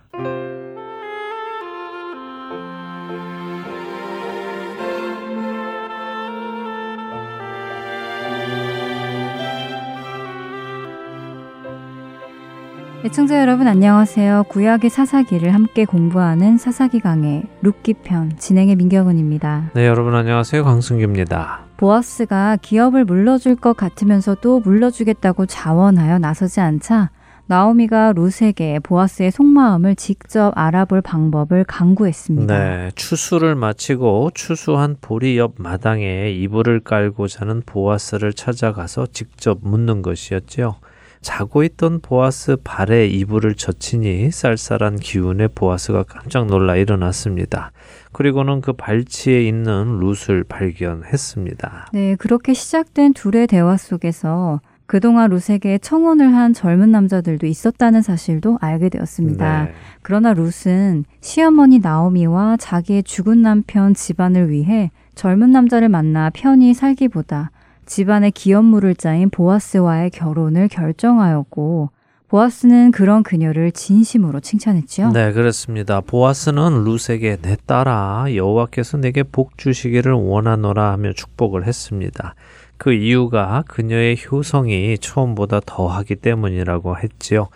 애청자 13.03 13.41
여러분 13.41 13.67
안녕하세요. 13.67 14.43
구약의 14.49 14.91
사사기를 14.91 15.55
함께 15.55 15.85
공부하는 15.85 16.59
사사기 16.59 16.99
강의 16.99 17.43
룻기 17.63 17.95
편 17.95 18.37
진행의 18.37 18.75
민경은입니다. 18.75 19.71
네, 19.73 19.87
여러분 19.87 20.13
안녕하세요. 20.13 20.63
강승규입니다. 20.63 21.61
보아스가 21.77 22.57
기업을 22.61 23.05
물러줄 23.05 23.55
것 23.55 23.75
같으면서도 23.75 24.59
물러주겠다고 24.59 25.47
자원하여 25.47 26.19
나서지 26.19 26.59
않자 26.59 27.09
나오미가 27.47 28.13
룻에게 28.15 28.77
보아스의 28.83 29.31
속마음을 29.31 29.95
직접 29.95 30.53
알아볼 30.55 31.01
방법을 31.01 31.63
강구했습니다. 31.63 32.55
네, 32.55 32.91
추수를 32.93 33.55
마치고 33.55 34.29
추수한 34.35 34.95
보리 35.01 35.39
옆 35.39 35.55
마당에 35.57 36.29
이불을 36.31 36.81
깔고 36.81 37.27
자는 37.27 37.63
보아스를 37.65 38.33
찾아가서 38.33 39.07
직접 39.07 39.57
묻는 39.63 40.03
것이었죠. 40.03 40.75
자고 41.21 41.63
있던 41.63 41.99
보아스 42.01 42.57
발에 42.63 43.07
이불을 43.07 43.55
젖히니 43.55 44.31
쌀쌀한 44.31 44.97
기운에 44.97 45.47
보아스가 45.49 46.03
깜짝 46.03 46.47
놀라 46.47 46.75
일어났습니다. 46.75 47.71
그리고는 48.11 48.61
그 48.61 48.73
발치에 48.73 49.47
있는 49.47 49.99
룻을 49.99 50.43
발견했습니다. 50.43 51.89
네, 51.93 52.15
그렇게 52.15 52.53
시작된 52.53 53.13
둘의 53.13 53.47
대화 53.47 53.77
속에서 53.77 54.61
그동안 54.87 55.29
룻에게 55.29 55.77
청혼을 55.77 56.35
한 56.35 56.53
젊은 56.53 56.91
남자들도 56.91 57.47
있었다는 57.47 58.01
사실도 58.01 58.57
알게 58.59 58.89
되었습니다. 58.89 59.63
네. 59.63 59.73
그러나 60.01 60.33
룻은 60.33 61.05
시어머니 61.21 61.79
나오미와 61.79 62.57
자기의 62.57 63.03
죽은 63.03 63.41
남편 63.41 63.93
집안을 63.93 64.49
위해 64.49 64.91
젊은 65.15 65.51
남자를 65.51 65.87
만나 65.87 66.29
편히 66.29 66.73
살기보다 66.73 67.51
집안의 67.85 68.31
기업 68.31 68.63
물을 68.65 68.95
자인 68.95 69.29
보아스와의 69.29 70.11
결혼을 70.11 70.67
결정하였고 70.67 71.89
보아스는 72.31 72.91
그런 72.91 73.23
그녀를 73.23 73.73
진심으로 73.73 74.39
칭찬했지요. 74.39 75.11
네, 75.11 75.33
그렇습니다. 75.33 75.99
보아스는 75.99 76.85
룻에게 76.85 77.35
내 77.41 77.57
딸아 77.65 78.27
여호와께서 78.33 78.97
내게 78.99 79.23
복 79.23 79.57
주시기를 79.57 80.13
원하노라 80.13 80.93
하며 80.93 81.11
축복을 81.11 81.67
했습니다. 81.67 82.35
그 82.81 82.93
이유가 82.93 83.63
그녀의 83.67 84.17
효성이 84.31 84.97
처음보다 84.97 85.59
더하기 85.63 86.15
때문이라고 86.15 86.97
했지요. 86.97 87.49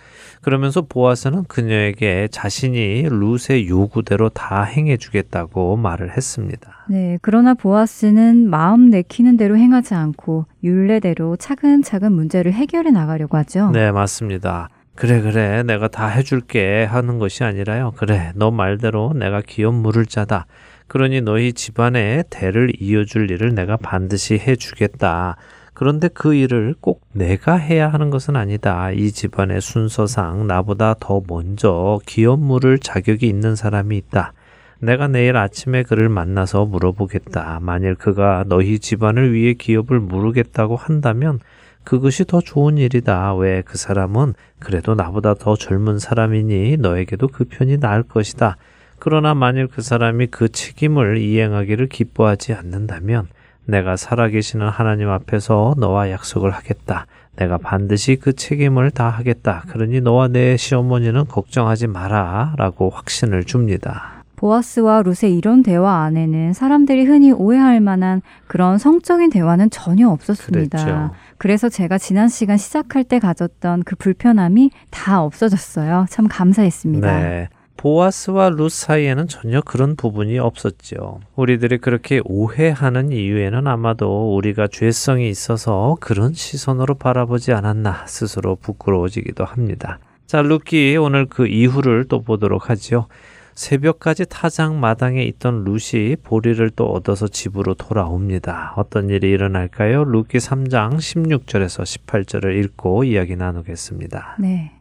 그러면서 0.44 0.84
보아스는 0.84 1.46
그녀에게 1.46 2.28
자신이 2.30 3.08
룻의 3.10 3.68
요구대로 3.68 4.30
다 4.30 4.62
행해주겠다고 4.62 5.78
말을 5.78 6.16
했습니다. 6.16 6.86
네, 6.90 7.18
그러나 7.24 7.56
보아스는 7.56 8.48
마음 8.52 8.92
내키는 8.92 9.36
대로 9.36 9.58
행하지 9.58 9.96
않고 9.96 10.46
율례대로 10.64 11.38
차근차근 11.38 12.12
문제를 12.12 12.54
해결해 12.54 12.92
나가려고 12.92 13.36
하죠. 13.38 13.72
네, 13.72 13.92
맞습니다. 13.92 14.70
그래 14.94 15.22
그래 15.22 15.64
내가 15.64 15.88
다 15.88 16.06
해줄게 16.06 16.84
하는 16.84 17.18
것이 17.18 17.44
아니라요. 17.44 17.94
그래 17.98 18.32
너 18.36 18.52
말대로 18.52 19.12
내가 19.16 19.42
기업 19.42 19.74
물을 19.74 20.06
자다. 20.06 20.46
그러니 20.88 21.22
너희 21.22 21.54
집안에 21.54 22.24
대를 22.30 22.72
이어줄 22.80 23.32
일을 23.32 23.56
내가 23.56 23.78
반드시 23.78 24.36
해주겠다. 24.36 25.36
그런데 25.74 26.08
그 26.08 26.34
일을 26.36 26.76
꼭 26.80 27.02
내가 27.12 27.56
해야 27.56 27.90
하는 27.90 28.10
것은 28.10 28.36
아니다. 28.36 28.92
이 28.92 29.12
집안의 29.12 29.62
순서상 29.62 30.48
나보다 30.48 30.96
더 31.00 31.22
먼저 31.28 32.00
기업 32.06 32.40
물을 32.40 32.80
자격이 32.80 33.28
있는 33.28 33.56
사람이 33.56 33.98
있다. 33.98 34.34
내가 34.80 35.08
내일 35.08 35.36
아침에 35.38 35.84
그를 35.84 36.08
만나서 36.10 36.66
물어보겠다. 36.66 37.60
만일 37.62 37.96
그가 37.96 38.46
너희 38.48 38.80
집안을 38.80 39.34
위해 39.34 39.54
기업을 39.54 40.00
물으겠다고 40.00 40.76
한다면 40.76 41.40
그것이 41.84 42.26
더 42.26 42.42
좋은 42.42 42.78
일이다. 42.78 43.36
왜 43.36 43.62
그 43.66 43.78
사람은 43.78 44.34
그래도 44.60 44.96
나보다 44.96 45.34
더 45.36 45.56
젊은 45.56 46.00
사람이니 46.00 46.78
너에게도 46.78 47.28
그 47.28 47.46
편이 47.46 47.80
나을 47.80 48.04
것이다. 48.04 48.58
그러나 49.06 49.36
만일 49.36 49.68
그 49.68 49.84
사람이 49.84 50.28
그 50.32 50.50
책임을 50.50 51.20
이행하기를 51.20 51.90
기뻐하지 51.90 52.54
않는다면 52.54 53.28
내가 53.66 53.98
살아계시는 53.98 54.68
하나님 54.68 55.10
앞에서 55.10 55.76
너와 55.78 56.10
약속을 56.10 56.50
하겠다. 56.50 57.06
내가 57.36 57.60
반드시 57.60 58.16
그 58.16 58.34
책임을 58.34 58.90
다 58.90 59.10
하겠다. 59.10 59.64
그러니 59.68 60.02
너와 60.02 60.30
내 60.30 60.58
시어머니는 60.58 61.28
걱정하지 61.28 61.86
마라. 61.86 62.56
라고 62.58 62.90
확신을 62.90 63.44
줍니다. 63.44 64.24
보아스와 64.38 65.04
룻의 65.04 65.38
이런 65.38 65.62
대화 65.62 66.02
안에는 66.02 66.54
사람들이 66.54 67.06
흔히 67.06 67.32
오해할 67.32 67.82
만한 67.82 68.24
그런 68.48 68.80
성적인 68.80 69.30
대화는 69.30 69.70
전혀 69.70 70.10
없었습니다. 70.10 70.84
그랬죠. 70.84 71.12
그래서 71.38 71.70
제가 71.70 72.00
지난 72.00 72.28
시간 72.28 72.58
시작할 72.58 73.04
때 73.04 73.20
가졌던 73.20 73.84
그 73.84 73.96
불편함이 73.98 74.72
다 74.90 75.22
없어졌어요. 75.22 76.08
참 76.10 76.28
감사했습니다. 76.28 77.20
네. 77.20 77.50
보아스와 77.78 78.50
룻 78.50 78.72
사이에는 78.72 79.28
전혀 79.28 79.62
그런 79.62 79.96
부분이 79.96 80.40
없었죠. 80.40 81.20
우리들이 81.36 81.78
그렇게 81.78 82.22
오해하는 82.26 83.12
이유에는 83.12 83.68
아마도 83.68 84.36
우리가 84.36 84.68
죄성이 84.68 85.30
있어서 85.30 85.98
그런 86.00 86.34
시선으로 86.34 86.96
바라보지 86.96 87.54
않았나 87.54 88.06
스스로 88.08 88.56
부끄러워지기도 88.56 89.46
합니다. 89.46 90.00
자, 90.26 90.42
룻기 90.42 90.98
오늘 90.98 91.28
그 91.28 91.48
이후를 91.48 92.06
또 92.06 92.22
보도록 92.22 92.70
하죠. 92.70 93.08
새벽까지 93.56 94.26
타작 94.30 94.80
마당에 94.80 95.24
있던 95.24 95.64
룻이 95.64 96.18
보리를 96.24 96.70
또 96.72 96.92
얻어서 96.92 97.28
집으로 97.28 97.74
돌아옵니다. 97.74 98.74
어떤 98.76 99.10
일이 99.10 99.30
일어날까요? 99.32 100.04
룻기 100.04 100.40
3장 100.40 100.98
16절에서 100.98 101.84
18절을 101.84 102.64
읽고 102.66 103.06
이야기 103.06 103.36
나누겠습니다. 103.36 104.38
네. 104.40 104.74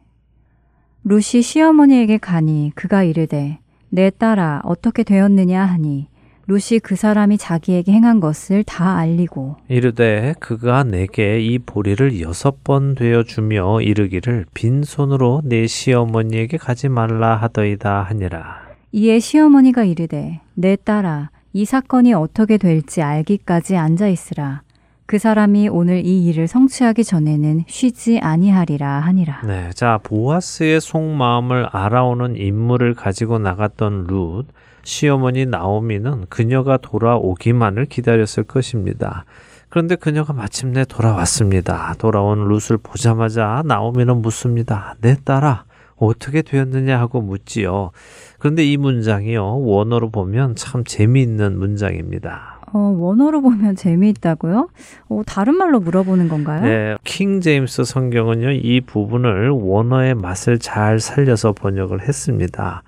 룻이 1.07 1.43
시어머니에게 1.43 2.17
가니 2.17 2.71
그가 2.73 3.03
이르되 3.03 3.59
내 3.89 4.09
딸아 4.09 4.61
어떻게 4.63 5.03
되었느냐 5.03 5.63
하니 5.63 6.07
룻이 6.47 6.79
그 6.81 6.95
사람이 6.95 7.37
자기에게 7.37 7.91
행한 7.91 8.19
것을 8.19 8.63
다 8.63 8.97
알리고 8.97 9.57
이르되 9.67 10.33
그가 10.39 10.83
내게 10.83 11.39
이 11.41 11.59
보리를 11.59 12.21
여섯 12.21 12.63
번 12.63 12.95
되어 12.95 13.21
주며 13.21 13.81
이르기를 13.81 14.47
빈손으로 14.55 15.43
내 15.45 15.67
시어머니에게 15.67 16.57
가지 16.57 16.89
말라 16.89 17.35
하더이다 17.35 18.01
하니라. 18.01 18.65
이에 18.91 19.19
시어머니가 19.19 19.83
이르되 19.83 20.41
내 20.55 20.75
딸아 20.75 21.29
이 21.53 21.65
사건이 21.65 22.13
어떻게 22.13 22.57
될지 22.57 23.03
알기까지 23.03 23.77
앉아 23.77 24.07
있으라. 24.07 24.63
그 25.07 25.19
사람이 25.19 25.69
오늘 25.69 26.03
이 26.03 26.25
일을 26.25 26.47
성취하기 26.47 27.03
전에는 27.03 27.65
쉬지 27.67 28.19
아니하리라 28.19 28.99
하니라. 29.01 29.41
네, 29.45 29.69
자 29.75 29.99
보아스의 30.01 30.81
속마음을 30.81 31.67
알아오는 31.71 32.35
인물을 32.35 32.95
가지고 32.95 33.37
나갔던 33.37 34.07
룻 34.07 34.47
시어머니 34.83 35.45
나오미는 35.45 36.25
그녀가 36.29 36.77
돌아오기만을 36.77 37.85
기다렸을 37.85 38.43
것입니다. 38.43 39.25
그런데 39.69 39.95
그녀가 39.95 40.33
마침내 40.33 40.85
돌아왔습니다. 40.85 41.95
돌아온 41.99 42.47
룻을 42.47 42.77
보자마자 42.81 43.61
나오미는 43.65 44.21
묻습니다. 44.21 44.95
내 45.01 45.15
딸아 45.23 45.65
어떻게 45.97 46.41
되었느냐 46.41 46.99
하고 46.99 47.21
묻지요. 47.21 47.91
그런데 48.39 48.65
이 48.65 48.77
문장이요 48.77 49.61
원어로 49.61 50.09
보면 50.09 50.55
참 50.55 50.83
재미있는 50.83 51.57
문장입니다. 51.57 52.54
어, 52.75 52.93
원어로 52.99 53.39
보면 53.41 53.75
재미있다고요? 53.77 54.67
어, 55.07 55.21
다른 55.25 55.55
말로 55.55 55.79
물어보는 55.79 56.27
건가요? 56.27 56.61
네, 56.61 56.97
킹 57.05 57.39
제임스 57.39 57.85
성경은요 57.85 58.51
이 58.51 58.81
부분을 58.81 59.49
원어의 59.49 60.15
맛을 60.15 60.59
잘 60.59 60.99
살려서 60.99 61.53
번역을 61.53 62.01
했습니다. 62.01 62.83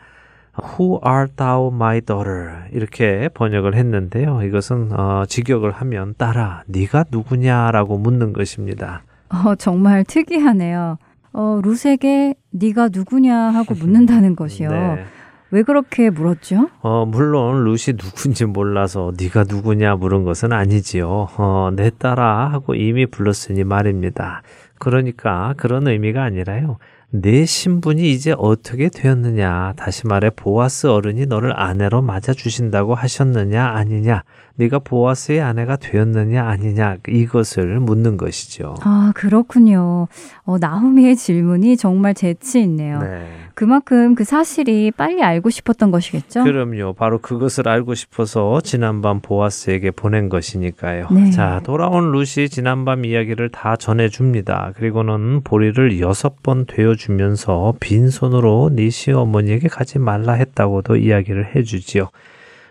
Who 0.62 1.00
art 1.06 1.34
thou, 1.38 1.72
my 1.74 2.02
daughter? 2.02 2.64
이렇게 2.74 3.30
번역을 3.34 3.76
했는데요. 3.76 4.42
이것은 4.44 4.90
어, 4.92 5.24
직역을 5.26 5.72
하면 5.72 6.16
딸아, 6.18 6.64
네가 6.68 7.06
누구냐라고 7.10 7.98
묻는 7.98 8.34
것입니다. 8.34 9.04
어, 9.30 9.56
정말 9.56 10.04
특이하네요. 10.04 10.98
어, 11.32 11.62
룻에게 11.64 12.34
네가 12.52 12.90
누구냐 12.92 13.38
하고 13.38 13.74
묻는다는 13.74 14.36
것이요. 14.36 14.70
네. 14.70 15.06
왜 15.52 15.64
그렇게 15.64 16.10
물었죠? 16.10 16.70
어, 16.82 17.06
물론 17.06 17.64
룻이 17.64 17.96
누군지 17.98 18.46
몰라서 18.46 19.14
네가 19.18 19.46
누구냐 19.48 19.96
물은 19.96 20.24
것은 20.24 20.52
아니지요. 20.52 21.28
어, 21.38 21.70
내 21.74 21.90
딸아 21.90 22.52
하고 22.52 22.76
이미 22.76 23.06
불렀으니 23.06 23.64
말입니다. 23.64 24.42
그러니까 24.78 25.54
그런 25.58 25.88
의미가 25.88 26.24
아니라요. 26.24 26.78
내 27.10 27.46
신분이 27.46 28.12
이제 28.12 28.36
어떻게 28.38 28.90
되었느냐. 28.90 29.74
다시 29.78 30.06
말해 30.06 30.30
보아스 30.30 30.88
어른이 30.88 31.26
너를 31.28 31.58
아내로 31.58 32.02
맞아 32.02 32.34
주신다고 32.34 32.96
하셨느냐 32.96 33.66
아니냐. 33.66 34.24
네가 34.60 34.80
보아스의 34.80 35.40
아내가 35.42 35.76
되었느냐 35.76 36.44
아니냐 36.44 36.98
이것을 37.08 37.80
묻는 37.80 38.18
것이죠. 38.18 38.76
아, 38.82 39.12
그렇군요. 39.16 40.08
어, 40.46 40.58
나오미의 40.60 41.16
질문이 41.16 41.78
정말 41.78 42.16
재치 42.16 42.62
있네요. 42.62 43.00
네. 43.00 43.28
그만큼 43.54 44.16
그 44.16 44.24
사실이 44.24 44.92
빨리 44.92 45.22
알고 45.24 45.52
싶었던 45.52 45.92
것이겠죠? 45.92 46.44
그럼요. 46.44 46.94
바로 46.94 47.20
그것을 47.20 47.68
알고 47.68 47.94
싶어서 47.94 48.60
지난밤 48.62 49.22
보아스에게 49.22 49.92
보낸 49.92 50.28
것이니까요. 50.30 51.08
네. 51.12 51.30
자, 51.30 51.62
돌아온 51.64 52.12
루시 52.12 52.50
지난밤 52.50 53.06
이야기를 53.06 53.50
다 53.50 53.76
전해줍니다. 53.76 54.74
그리고는 54.76 55.42
보리를 55.44 56.00
여섯 56.00 56.42
번 56.42 56.66
되어주면서 56.66 57.76
빈손으로 57.80 58.72
네 58.74 58.90
시어머니에게 58.90 59.68
가지 59.68 60.00
말라 60.00 60.34
했다고도 60.34 60.96
이야기를 60.96 61.56
해주지요. 61.56 62.10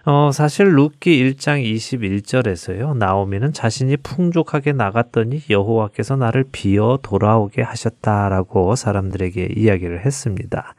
어, 0.09 0.31
사실 0.31 0.67
룻기 0.77 1.35
1장 1.35 1.65
21절에서요. 1.65 2.97
나오미는 2.97 3.53
자신이 3.53 3.97
풍족하게 3.97 4.73
나갔더니 4.73 5.43
여호와께서 5.51 6.15
나를 6.15 6.45
비어 6.53 7.01
돌아오게 7.03 7.63
하셨다라고 7.63 8.77
사람들에게 8.77 9.55
이야기를 9.57 10.07
했습니다. 10.07 10.77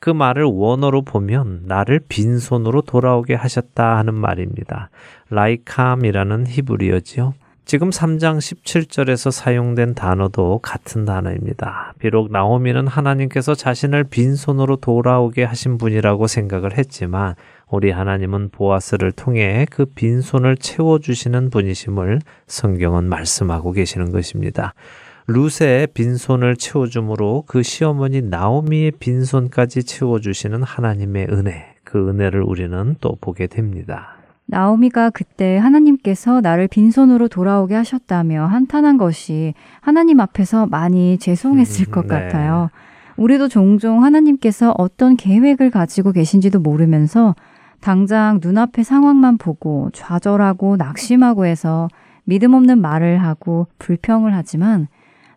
그 0.00 0.10
말을 0.10 0.42
원어로 0.42 1.02
보면 1.02 1.66
나를 1.66 2.00
빈손으로 2.08 2.82
돌아오게 2.82 3.36
하셨다 3.36 3.96
하는 3.96 4.14
말입니다. 4.14 4.90
라이캄이라는 5.30 6.48
히브리어지요. 6.48 7.34
지금 7.64 7.90
3장 7.90 8.38
17절에서 8.38 9.30
사용된 9.30 9.94
단어도 9.94 10.58
같은 10.64 11.04
단어입니다. 11.04 11.92
비록 12.00 12.32
나오미는 12.32 12.88
하나님께서 12.88 13.54
자신을 13.54 14.04
빈손으로 14.04 14.76
돌아오게 14.76 15.44
하신 15.44 15.78
분이라고 15.78 16.26
생각을 16.26 16.76
했지만 16.76 17.36
우리 17.70 17.90
하나님은 17.90 18.48
보아스를 18.50 19.12
통해 19.12 19.66
그 19.70 19.84
빈손을 19.84 20.56
채워주시는 20.56 21.50
분이심을 21.50 22.20
성경은 22.46 23.04
말씀하고 23.04 23.72
계시는 23.72 24.10
것입니다. 24.10 24.74
룻의 25.26 25.88
빈손을 25.92 26.56
채워줌으로 26.56 27.44
그 27.46 27.62
시어머니 27.62 28.22
나오미의 28.22 28.92
빈손까지 28.92 29.84
채워주시는 29.84 30.62
하나님의 30.62 31.26
은혜, 31.30 31.74
그 31.84 32.08
은혜를 32.08 32.42
우리는 32.42 32.96
또 33.00 33.18
보게 33.20 33.46
됩니다. 33.46 34.14
나오미가 34.46 35.10
그때 35.10 35.58
하나님께서 35.58 36.40
나를 36.40 36.68
빈손으로 36.68 37.28
돌아오게 37.28 37.74
하셨다며 37.74 38.46
한탄한 38.46 38.96
것이 38.96 39.52
하나님 39.82 40.20
앞에서 40.20 40.64
많이 40.66 41.18
죄송했을 41.18 41.88
음, 41.88 41.90
것 41.90 42.06
네. 42.06 42.08
같아요. 42.08 42.70
우리도 43.18 43.48
종종 43.48 44.04
하나님께서 44.04 44.74
어떤 44.78 45.16
계획을 45.16 45.70
가지고 45.70 46.12
계신지도 46.12 46.60
모르면서 46.60 47.34
당장 47.80 48.40
눈앞의 48.42 48.84
상황만 48.84 49.38
보고 49.38 49.90
좌절하고 49.92 50.76
낙심하고 50.76 51.46
해서 51.46 51.88
믿음 52.24 52.54
없는 52.54 52.80
말을 52.80 53.22
하고 53.22 53.66
불평을 53.78 54.34
하지만 54.34 54.88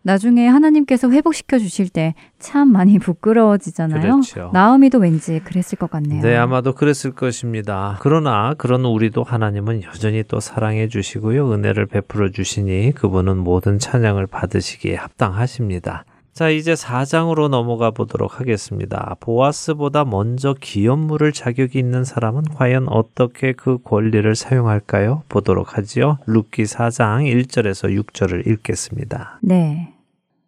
나중에 0.04 0.48
하나님께서 0.48 1.10
회복시켜 1.10 1.58
주실 1.58 1.88
때 1.88 2.14
참 2.42 2.72
많이 2.72 2.98
부끄러워지잖아요. 2.98 4.00
그렇죠. 4.00 4.50
나오미도 4.52 4.98
왠지 4.98 5.38
그랬을 5.44 5.78
것 5.78 5.88
같네요. 5.90 6.20
네, 6.22 6.36
아마도 6.36 6.74
그랬을 6.74 7.12
것입니다. 7.12 7.96
그러나 8.00 8.54
그런 8.58 8.84
우리도 8.84 9.22
하나님은 9.22 9.84
여전히 9.84 10.24
또 10.24 10.40
사랑해 10.40 10.88
주시고요. 10.88 11.52
은혜를 11.52 11.86
베풀어 11.86 12.30
주시니 12.30 12.92
그분은 12.96 13.38
모든 13.38 13.78
찬양을 13.78 14.26
받으시기에 14.26 14.96
합당하십니다. 14.96 16.04
자, 16.32 16.48
이제 16.48 16.72
4장으로 16.72 17.48
넘어가 17.48 17.90
보도록 17.90 18.40
하겠습니다. 18.40 19.16
보아스보다 19.20 20.06
먼저 20.06 20.54
기업물을 20.58 21.30
자격이 21.32 21.78
있는 21.78 22.04
사람은 22.04 22.44
과연 22.54 22.88
어떻게 22.88 23.52
그 23.52 23.76
권리를 23.82 24.34
사용할까요? 24.34 25.24
보도록 25.28 25.76
하지요. 25.76 26.18
룻기 26.26 26.62
4장 26.62 27.30
1절에서 27.30 27.94
6절을 28.02 28.46
읽겠습니다. 28.46 29.40
네. 29.42 29.92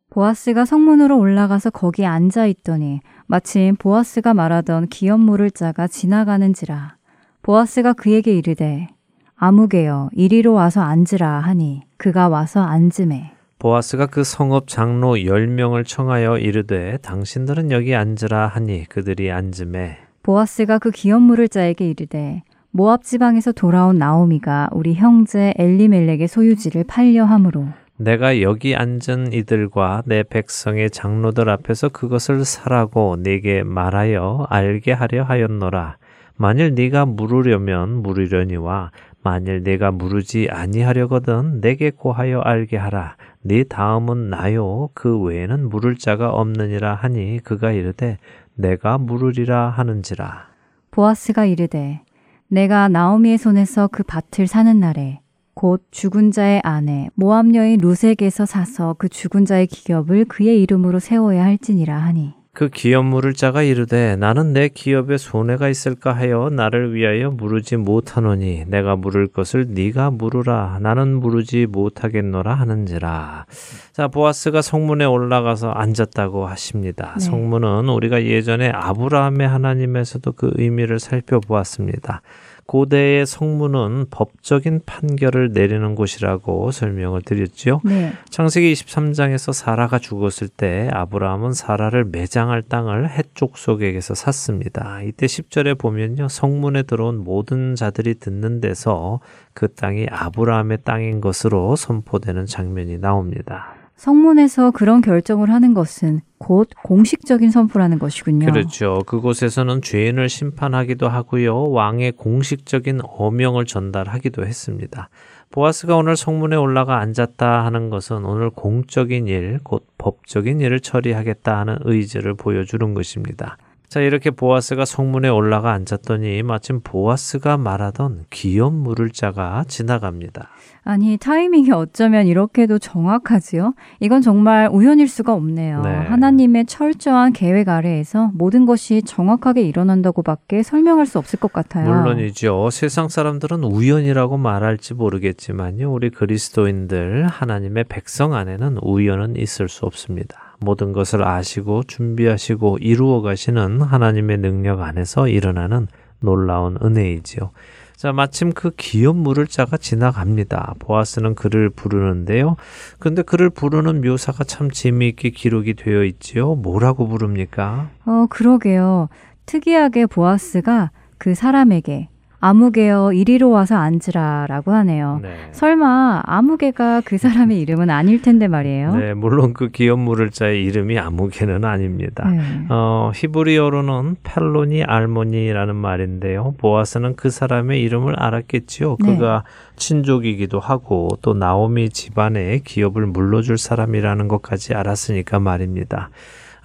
보아스가 0.09 0.65
성문으로 0.65 1.19
올라가서 1.19 1.69
거기 1.71 2.07
앉아 2.07 2.47
있더니 2.47 3.01
마침 3.27 3.77
보아스가 3.77 4.33
말하던 4.33 4.87
기업 4.89 5.21
물을 5.21 5.51
자가 5.51 5.87
지나가는지라 5.89 6.97
보아스가 7.43 7.93
그에게 7.93 8.33
이르되 8.33 8.87
아무개여 9.35 10.11
이리로 10.13 10.53
와서 10.55 10.81
앉으라 10.83 11.41
하니 11.41 11.83
그가 11.97 12.29
와서 12.29 12.63
앉음에 12.63 13.34
보아스가 13.59 14.07
그 14.07 14.25
성읍 14.25 14.69
장로 14.69 15.15
10명을 15.15 15.87
청하여 15.87 16.39
이르되 16.39 16.99
당신들은 17.03 17.71
여기 17.71 17.95
앉으라 17.95 18.49
하니 18.49 18.85
그들이 18.89 19.31
앉음에 19.31 19.99
보아스가 20.23 20.79
그 20.79 20.91
기업 20.91 21.23
물을 21.23 21.49
자에게 21.49 21.89
이르되 21.89 22.43
모압 22.71 23.05
지방에서 23.05 23.53
돌아온 23.53 23.99
나오미가 23.99 24.71
우리 24.73 24.95
형제 24.95 25.55
엘리멜렉의 25.57 26.27
소유지를 26.29 26.85
팔려 26.85 27.25
함으로 27.25 27.67
내가 27.97 28.43
여기 28.43 28.75
앉은 28.75 29.33
이들과 29.33 30.03
내 30.07 30.25
백성의 30.25 30.91
장로들 30.91 31.49
앞에서 31.49 31.91
그것을 31.91 32.45
사라고 32.45 33.17
네게 33.21 33.63
말하여 33.63 34.49
알게 34.51 34.91
하려 34.91 35.23
하였노라. 35.23 35.99
만일 36.37 36.75
네가 36.75 37.07
물으려면 37.07 38.03
물으려니와 38.03 38.91
만일 39.25 39.63
내가 39.63 39.91
물으지 39.91 40.49
아니하려거든 40.51 41.63
내게 41.63 41.91
고하여 41.91 42.41
알게 42.41 42.77
하라. 42.77 43.17
네 43.41 43.65
다음은 43.65 44.29
나요. 44.29 44.91
그 44.93 45.19
외에는 45.19 45.71
물을 45.71 45.97
자가 45.97 46.31
없느니라 46.31 46.95
하니 46.95 47.41
그가 47.43 47.73
이르되 47.73 48.19
내가 48.55 48.99
물으리라 48.99 49.71
하는지라. 49.71 50.49
보아스가 50.91 51.47
이르되 51.47 52.03
내가 52.49 52.89
나오미의 52.89 53.39
손에서 53.39 53.89
그 53.89 54.03
밭을 54.03 54.47
사는 54.47 54.79
날에 54.79 55.21
곧 55.55 55.83
죽은 55.91 56.31
자의 56.31 56.61
아내 56.63 57.09
모압 57.15 57.55
여인 57.55 57.79
루색에서 57.81 58.45
사서 58.45 58.95
그 58.99 59.09
죽은 59.09 59.47
자의 59.47 59.67
기업을 59.67 60.27
그의 60.27 60.61
이름으로 60.63 60.99
세워야 60.99 61.45
할지니라 61.45 61.97
하니 61.97 62.35
그 62.55 62.69
기업 62.69 63.05
물을 63.05 63.35
자가 63.35 63.63
이르되 63.63 64.15
나는 64.15 64.53
내 64.53 64.69
기업에 64.69 65.19
손해가 65.19 65.69
있을까 65.69 66.13
하여 66.13 66.51
나를 66.51 66.95
위하여 66.95 67.33
물으지 67.33 67.77
못하노니 67.77 68.67
내가 68.69 68.95
물을 68.95 69.27
것을 69.27 69.67
네가 69.71 70.13
물으라. 70.13 70.79
나는 70.81 71.17
물으지 71.17 71.67
못하겠노라 71.67 72.55
하는지라. 72.55 73.47
자 73.93 74.09
보아스가 74.09 74.63
성문에 74.63 75.05
올라가서 75.05 75.73
앉았다고 75.73 76.47
하십니다. 76.47 77.15
네. 77.19 77.25
성문은 77.25 77.89
우리가 77.89 78.23
예전에 78.23 78.71
아브라함의 78.71 79.49
하나님에서도 79.49 80.33
그 80.33 80.53
의미를 80.55 81.01
살펴보았습니다 81.01 82.23
고대의 82.67 83.27
성문은 83.27 84.07
법적인 84.11 84.83
판결을 84.87 85.53
내리는 85.53 85.95
곳이라고 85.95 86.71
설명을 86.71 87.23
드렸지요. 87.23 87.81
네. 87.85 88.13
창세기 88.31 88.73
23장에서 88.73 89.53
사라가 89.53 89.99
죽었을 89.99 90.49
때 90.49 90.89
아브라함은 90.93 91.53
사라를 91.53 92.05
매장할 92.05 92.63
땅을 92.63 93.11
해쪽 93.11 93.59
속에게서 93.59 94.15
샀습니다. 94.15 95.03
이때 95.03 95.27
10절에 95.27 95.79
보면요. 95.79 96.29
성문에 96.29 96.85
들어온 96.85 97.19
모든 97.19 97.75
자들이 97.75 98.15
듣는 98.15 98.61
데서 98.61 99.21
그 99.53 99.69
땅이 99.69 100.07
아브라함의 100.11 100.79
땅인 100.85 101.21
것으로 101.21 101.77
선포되는 101.77 102.47
장면이 102.47 102.99
나옵니다. 102.99 103.84
성문에서 103.97 104.73
그런 104.73 105.01
결정을 105.01 105.51
하는 105.51 105.73
것은 105.73 106.21
곧 106.39 106.69
공식적인 106.83 107.51
선포라는 107.51 107.99
것이군요. 107.99 108.47
그렇죠. 108.47 109.03
그곳에서는 109.07 109.83
죄인을 109.83 110.29
심판하기도 110.29 111.09
하고요. 111.09 111.71
왕의 111.71 112.13
공식적인 112.13 113.01
어명을 113.03 113.65
전달하기도 113.65 114.45
했습니다. 114.45 115.09
보아스가 115.51 115.97
오늘 115.97 116.17
성문에 116.17 116.57
올라가 116.57 116.99
앉았다 116.99 117.65
하는 117.65 117.89
것은 117.89 118.25
오늘 118.25 118.51
공적인 118.51 119.29
일, 119.29 119.61
곧 119.63 119.87
법적인 119.99 120.61
일을 120.61 120.81
처리하겠다 120.81 121.57
하는 121.57 121.79
의지를 121.85 122.35
보여주는 122.35 122.93
것입니다. 122.93 123.57
자, 123.95 124.01
이렇게 124.01 124.33
보아스가 124.33 124.85
성문에 124.85 125.29
올라가 125.29 125.71
앉았더니 125.71 126.43
마침 126.43 126.81
보아스가 126.83 127.57
말하던 127.57 128.25
기업 128.29 128.75
물을 128.75 129.09
자가 129.09 129.63
지나갑니다. 129.69 130.49
아니, 130.83 131.17
타이밍이 131.17 131.71
어쩌면 131.71 132.27
이렇게도 132.27 132.81
정확하지요? 132.81 133.75
이건 134.01 134.21
정말 134.21 134.69
우연일 134.73 135.07
수가 135.07 135.33
없네요. 135.35 135.83
네. 135.83 135.91
하나님의 135.91 136.67
철저한 136.67 137.35
계획 137.35 137.69
아래에서 137.69 138.33
모든 138.35 138.67
것이 138.67 139.01
정확하게 139.03 139.63
일어난다고밖에 139.63 140.65
설명할 140.65 141.07
수 141.07 141.21
없을 141.21 141.39
것 141.39 141.53
같아요. 141.53 141.89
물론이죠. 141.89 142.71
세상 142.71 143.09
사람들은 143.09 143.63
우연이라고 143.63 144.39
말할지 144.39 144.95
모르겠지만요. 144.95 145.93
우리 145.93 146.11
그리스도인들 146.11 147.29
하나님의 147.29 147.85
백성 147.85 148.35
안에는 148.35 148.79
우연은 148.83 149.37
있을 149.37 149.69
수 149.69 149.87
없습니다. 149.87 150.44
모든 150.65 150.93
것을 150.93 151.23
아시고 151.23 151.85
준비하시고 151.85 152.79
이루어 152.81 153.21
가시는 153.23 153.83
하나님의 153.83 154.39
능력 154.39 154.81
안에서 154.81 155.29
일어나는 155.29 155.87
놀라운 156.21 156.79
은혜이지요. 156.83 157.51
자, 157.97 158.13
마침 158.13 158.53
그 158.53 158.71
기업 158.77 159.17
물을 159.17 159.47
자가 159.47 159.77
지나갑니다. 159.77 160.75
보아스는 160.79 161.35
그를 161.35 161.71
부르는데요. 161.71 162.57
근데 162.99 163.23
그를 163.23 163.51
부르는 163.51 164.01
묘사가 164.01 164.45
참 164.45 164.71
재미있게 164.71 165.31
기록이 165.31 165.75
되어 165.75 166.05
있지요. 166.05 166.55
뭐라고 166.55 167.07
부릅니까? 167.07 167.89
어, 168.05 168.27
그러게요. 168.29 169.09
특이하게 169.47 170.07
보아스가 170.07 170.91
그 171.19 171.35
사람에게 171.35 172.09
아무개여 172.45 173.15
이리로 173.15 173.49
와서 173.49 173.77
앉으라라고 173.77 174.73
하네요. 174.73 175.21
네. 175.23 175.35
설마 175.53 176.25
아무개가 176.27 177.01
그 177.03 177.17
사람의 177.17 177.59
이름은 177.59 177.89
아닐 177.89 178.21
텐데 178.21 178.49
말이에요. 178.49 178.97
네, 178.97 179.15
물론 179.15 179.55
그 179.55 179.71
기업 179.71 179.99
물을 179.99 180.29
자의 180.29 180.63
이름이 180.65 180.99
아무개는 180.99 181.65
아닙니다. 181.65 182.29
네. 182.29 182.43
어, 182.69 183.13
히브리어로는 183.15 184.17
펠로니 184.23 184.85
알모니라는 184.85 185.75
말인데요. 185.75 186.55
보아스는 186.59 187.17
그 187.17 187.31
사람의 187.31 187.81
이름을 187.81 188.21
알았겠지요. 188.21 188.99
네. 189.01 189.07
그가 189.07 189.45
친족이기도 189.77 190.61
하고 190.61 191.09
또 191.23 191.33
나오미 191.33 191.89
집안의 191.89 192.61
기업을 192.61 193.07
물러줄 193.07 193.57
사람이라는 193.57 194.29
것까지 194.29 194.75
알았으니까 194.75 195.39
말입니다. 195.39 196.11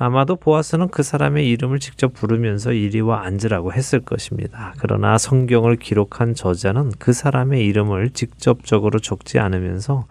아마도 0.02 0.38
보아스는 0.38 0.88
그 0.88 1.04
사람의 1.04 1.50
이름을 1.50 1.80
직접 1.80 2.14
부르면서 2.14 2.72
이리와 2.72 3.26
앉으라고 3.26 3.74
했을 3.74 4.00
것입니다. 4.00 4.74
그러나 4.80 5.18
성경을 5.18 5.76
기록한 5.76 6.34
저자는 6.34 6.94
그 7.00 7.12
사람의 7.12 7.66
이름을 7.66 8.12
직접적으로 8.12 9.00
적지 9.00 9.40
않으면서 9.40 10.08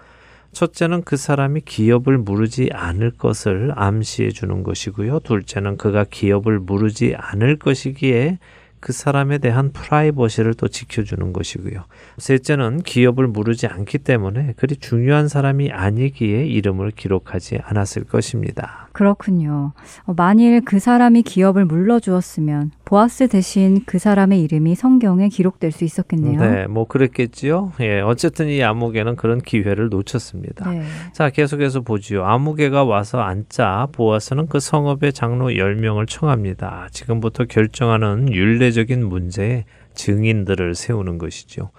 첫째는 0.53 1.05
그 1.05 1.17
사람이 1.17 1.63
기업을 1.63 2.19
물으지 2.19 2.69
않을 2.71 3.13
것을 3.13 3.73
암시해 3.75 4.31
주는 4.31 4.63
것이고요. 4.63 5.21
둘째는 5.21 5.79
그가 5.79 6.05
기업을 6.05 6.59
물으지 6.59 7.15
않을 7.17 7.57
것이기에 7.57 8.39
그 8.81 8.93
사람에 8.93 9.39
대한 9.39 9.73
프라이버시를 9.73 10.55
또 10.55 10.69
지켜주는 10.69 11.33
것이고요. 11.33 11.85
셋째는 12.19 12.83
기업을 12.83 13.27
물으지 13.27 13.67
않기 13.67 13.99
때문에 13.99 14.53
그리 14.57 14.77
중요한 14.77 15.29
사람이 15.29 15.71
아니기에 15.73 16.47
이름을 16.47 16.93
기록하지 16.93 17.61
않았을 17.65 18.05
것입니다. 18.05 18.88
그렇군요. 18.99 19.71
어, 20.07 20.13
만일 20.17 20.61
그 20.61 20.81
사람이 20.81 21.23
기업을 21.23 21.65
물러주었으면 21.67 22.73
보아스 22.85 23.29
대신 23.29 23.85
그 23.87 24.01
사람의 24.01 24.43
이름이 24.43 24.75
성경에 24.75 25.29
기록될 25.29 25.71
수 25.71 25.85
있었겠네요. 25.85 26.41
네, 26.41 26.67
뭐 26.67 26.85
그랬겠지요. 26.85 27.75
예, 27.79 28.01
어쨌든 28.01 28.49
이 28.49 28.61
아무개는 28.61 29.15
그런 29.15 29.41
기회를 29.41 29.89
놓쳤습니다. 29.91 30.69
네. 30.69 30.83
자, 31.13 31.31
계속해서 31.31 31.83
보지요. 31.83 32.25
아무개가 32.25 32.83
와서 32.83 33.21
앉자 33.21 33.91
보아스는 33.93 34.49
그 34.49 34.59
성읍의 34.59 35.13
장로 35.13 35.51
10명을 35.51 36.09
청합니다. 36.09 36.89
지금부터 36.91 37.45
결정하는 37.45 38.33
윤례적인 38.33 39.09
문제에 39.09 39.65
증인들을 39.95 40.75
세우는 40.75 41.19
것이죠. 41.19 41.71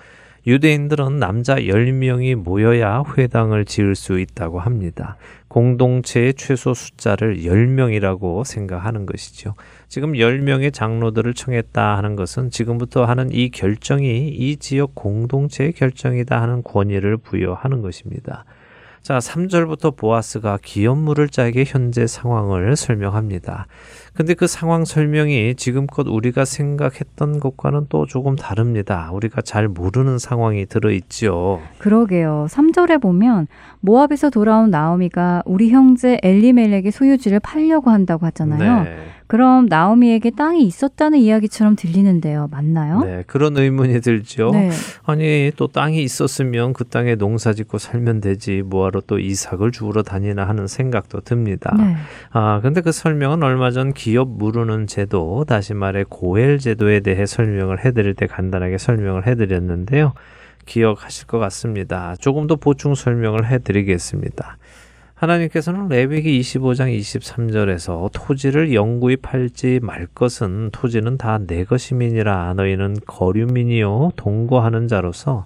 유대인들은 0.47 1.19
남자 1.19 1.55
10명이 1.55 2.35
모여야 2.35 3.03
회당을 3.17 3.65
지을 3.65 3.95
수 3.95 4.19
있다고 4.19 4.59
합니다. 4.59 5.17
공동체의 5.47 6.35
최소 6.35 6.73
숫자를 6.73 7.39
10명이라고 7.39 8.43
생각하는 8.45 9.05
것이죠. 9.05 9.55
지금 9.87 10.13
10명의 10.13 10.73
장로들을 10.73 11.33
청했다 11.33 11.97
하는 11.97 12.15
것은 12.15 12.51
지금부터 12.51 13.05
하는 13.05 13.31
이 13.31 13.49
결정이 13.49 14.29
이 14.29 14.57
지역 14.57 14.95
공동체의 14.95 15.73
결정이다 15.73 16.41
하는 16.41 16.63
권위를 16.63 17.17
부여하는 17.17 17.81
것입니다. 17.81 18.45
자, 19.01 19.17
3절부터 19.17 19.95
보아스가 19.95 20.59
기업물을 20.61 21.29
자에게 21.29 21.63
현재 21.65 22.05
상황을 22.05 22.75
설명합니다. 22.75 23.67
근데 24.20 24.34
그 24.34 24.47
상황 24.47 24.84
설명이 24.84 25.55
지금껏 25.55 26.05
우리가 26.05 26.43
생각했던 26.43 27.39
것과는 27.39 27.86
또 27.88 28.05
조금 28.05 28.36
다릅니다. 28.36 29.09
우리가 29.13 29.41
잘 29.41 29.70
모르는 29.70 30.20
상황이 30.20 30.65
들어있죠. 30.65 31.61
그러게요. 31.78 32.47
3절에 32.49 33.01
보면 33.01 33.47
모압에서 33.80 34.30
돌아온 34.30 34.72
나오미가 34.72 35.43
우리 35.45 35.70
형제 35.70 36.20
엘리멜렉의 36.22 36.91
소유지를 36.91 37.39
팔려고 37.39 37.91
한다고 37.91 38.26
하잖아요. 38.26 38.84
네. 38.84 38.97
그럼 39.30 39.67
나오미에게 39.67 40.32
땅이 40.32 40.63
있었다는 40.63 41.19
이야기처럼 41.19 41.75
들리는데요. 41.75 42.47
맞나요? 42.49 43.01
네, 43.01 43.23
그런 43.27 43.55
의문이 43.55 44.01
들죠. 44.01 44.49
네. 44.49 44.71
아니 45.03 45.51
또 45.55 45.67
땅이 45.67 46.01
있었으면 46.01 46.73
그 46.73 46.84
땅에 46.84 47.13
농사 47.13 47.53
짓고 47.53 47.77
살면 47.77 48.21
되지 48.21 48.63
뭐하러 48.65 49.01
또 49.05 49.19
이삭을 49.19 49.71
주우러 49.71 50.01
다니나 50.01 50.47
하는 50.47 50.65
생각도 50.65 51.19
듭니다. 51.21 51.75
네. 51.77 51.95
아 52.32 52.59
근데 52.63 52.82
그 52.82 52.91
설명은 52.91 53.43
얼마 53.43 53.69
전 53.69 53.93
기업 53.93 54.30
무르는 54.30 54.88
제도 54.88 55.45
다시 55.47 55.75
말해 55.75 56.05
고엘 56.09 56.57
제도에 56.57 57.01
대해 57.01 57.27
설명을 57.27 57.86
해 57.86 57.91
드릴 57.91 58.15
때 58.15 58.25
간단하게 58.25 58.80
설명을 58.80 59.27
해 59.27 59.36
드렸는데요. 59.36 60.13
기억하실 60.65 61.27
것 61.27 61.38
같습니다. 61.38 62.15
조금 62.19 62.47
더 62.47 62.55
보충 62.55 62.95
설명을 62.95 63.45
해 63.45 63.59
드리겠습니다. 63.59 64.57
하나님께서는 65.20 65.89
레위기 65.89 66.39
25장 66.39 66.97
23절에서 66.97 68.09
토지를 68.13 68.74
영구히 68.74 69.17
팔지 69.17 69.82
말 69.84 70.07
것은 70.07 70.70
토지는 70.72 71.17
다 71.17 71.38
내 71.45 71.65
것임이니라 71.65 72.53
너희는 72.53 72.95
거류민이요 73.05 74.11
동거하는 74.15 74.88
자로서 74.88 75.45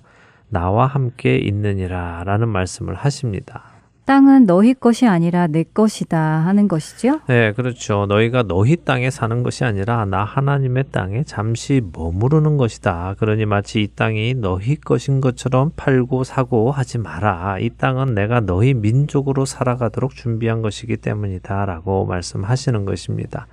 나와 0.49 0.85
함께 0.85 1.37
있느니라 1.37 2.23
라는 2.23 2.49
말씀을 2.49 2.93
하십니다. 2.93 3.72
땅은 4.05 4.45
너희 4.45 4.73
것이 4.73 5.07
아니라 5.07 5.47
내 5.47 5.63
것이다 5.63 6.19
하는 6.19 6.67
것이지요? 6.67 7.21
네, 7.27 7.53
그렇죠. 7.53 8.05
너희가 8.07 8.43
너희 8.43 8.75
땅에 8.75 9.09
사는 9.09 9.43
것이 9.43 9.63
아니라 9.63 10.03
나 10.05 10.25
하나님의 10.25 10.85
땅에 10.91 11.23
잠시 11.23 11.81
머무르는 11.93 12.57
것이다. 12.57 13.15
그러니 13.17 13.45
마치 13.45 13.81
이 13.81 13.87
땅이 13.87 14.35
너희 14.35 14.75
것인 14.75 15.21
것처럼 15.21 15.71
팔고 15.75 16.25
사고 16.25 16.71
하지 16.71 16.97
마라. 16.97 17.59
이 17.59 17.69
땅은 17.69 18.13
내가 18.13 18.41
너희 18.41 18.73
민족으로 18.73 19.45
살아가도록 19.45 20.15
준비한 20.15 20.61
것이기 20.61 20.97
때문이다. 20.97 21.65
라고 21.65 22.05
말씀하시는 22.05 22.83
것입니다. 22.85 23.47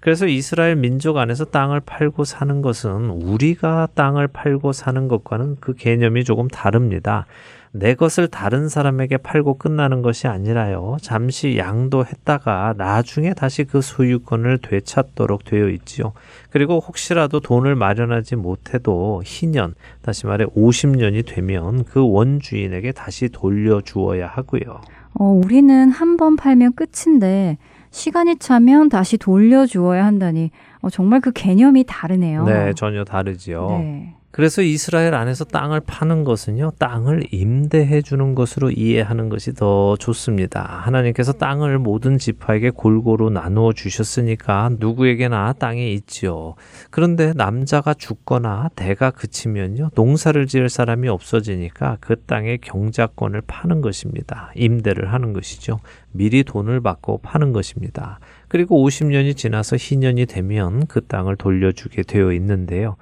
그래서 0.00 0.26
이스라엘 0.26 0.76
민족 0.76 1.16
안에서 1.16 1.46
땅을 1.46 1.80
팔고 1.80 2.24
사는 2.24 2.62
것은 2.62 3.10
우리가 3.10 3.88
땅을 3.94 4.28
팔고 4.28 4.72
사는 4.72 5.08
것과는 5.08 5.56
그 5.60 5.74
개념이 5.74 6.24
조금 6.24 6.48
다릅니다. 6.48 7.26
내 7.72 7.94
것을 7.94 8.28
다른 8.28 8.70
사람에게 8.70 9.18
팔고 9.18 9.58
끝나는 9.58 10.00
것이 10.00 10.28
아니라요. 10.28 10.96
잠시 11.02 11.58
양도했다가 11.58 12.74
나중에 12.78 13.34
다시 13.34 13.64
그 13.64 13.82
소유권을 13.82 14.58
되찾도록 14.58 15.44
되어 15.44 15.68
있지요. 15.68 16.12
그리고 16.50 16.78
혹시라도 16.78 17.40
돈을 17.40 17.74
마련하지 17.74 18.36
못해도 18.36 19.22
희년, 19.26 19.74
다시 20.00 20.26
말해 20.26 20.46
50년이 20.46 21.26
되면 21.26 21.84
그 21.84 22.00
원주인에게 22.08 22.92
다시 22.92 23.28
돌려주어야 23.28 24.26
하고요. 24.26 24.80
어, 25.18 25.24
우리는 25.24 25.90
한 25.90 26.16
번 26.16 26.36
팔면 26.36 26.72
끝인데 26.76 27.58
시간이 27.96 28.36
차면 28.36 28.90
다시 28.90 29.16
돌려주어야 29.16 30.04
한다니 30.04 30.50
어, 30.82 30.90
정말 30.90 31.20
그 31.22 31.32
개념이 31.32 31.84
다르네요. 31.88 32.44
네, 32.44 32.74
전혀 32.74 33.04
다르지요. 33.04 33.68
네. 33.70 34.15
그래서 34.36 34.60
이스라엘 34.60 35.14
안에서 35.14 35.46
땅을 35.46 35.80
파는 35.80 36.24
것은요, 36.24 36.72
땅을 36.78 37.28
임대해 37.30 38.02
주는 38.02 38.34
것으로 38.34 38.70
이해하는 38.70 39.30
것이 39.30 39.54
더 39.54 39.96
좋습니다. 39.96 40.60
하나님께서 40.82 41.32
땅을 41.32 41.78
모든 41.78 42.18
지파에게 42.18 42.68
골고루 42.68 43.30
나누어 43.30 43.72
주셨으니까 43.72 44.72
누구에게나 44.78 45.54
땅이 45.54 45.94
있지요. 45.94 46.54
그런데 46.90 47.32
남자가 47.34 47.94
죽거나 47.94 48.68
대가 48.76 49.10
그치면요, 49.10 49.88
농사를 49.94 50.46
지을 50.46 50.68
사람이 50.68 51.08
없어지니까 51.08 51.96
그 52.00 52.16
땅의 52.16 52.58
경작권을 52.58 53.40
파는 53.46 53.80
것입니다. 53.80 54.52
임대를 54.54 55.14
하는 55.14 55.32
것이죠. 55.32 55.80
미리 56.12 56.44
돈을 56.44 56.82
받고 56.82 57.20
파는 57.22 57.54
것입니다. 57.54 58.20
그리고 58.48 58.86
50년이 58.86 59.34
지나서 59.34 59.76
희년이 59.76 60.26
되면 60.26 60.86
그 60.88 61.00
땅을 61.06 61.36
돌려주게 61.36 62.02
되어 62.02 62.34
있는데요. 62.34 62.96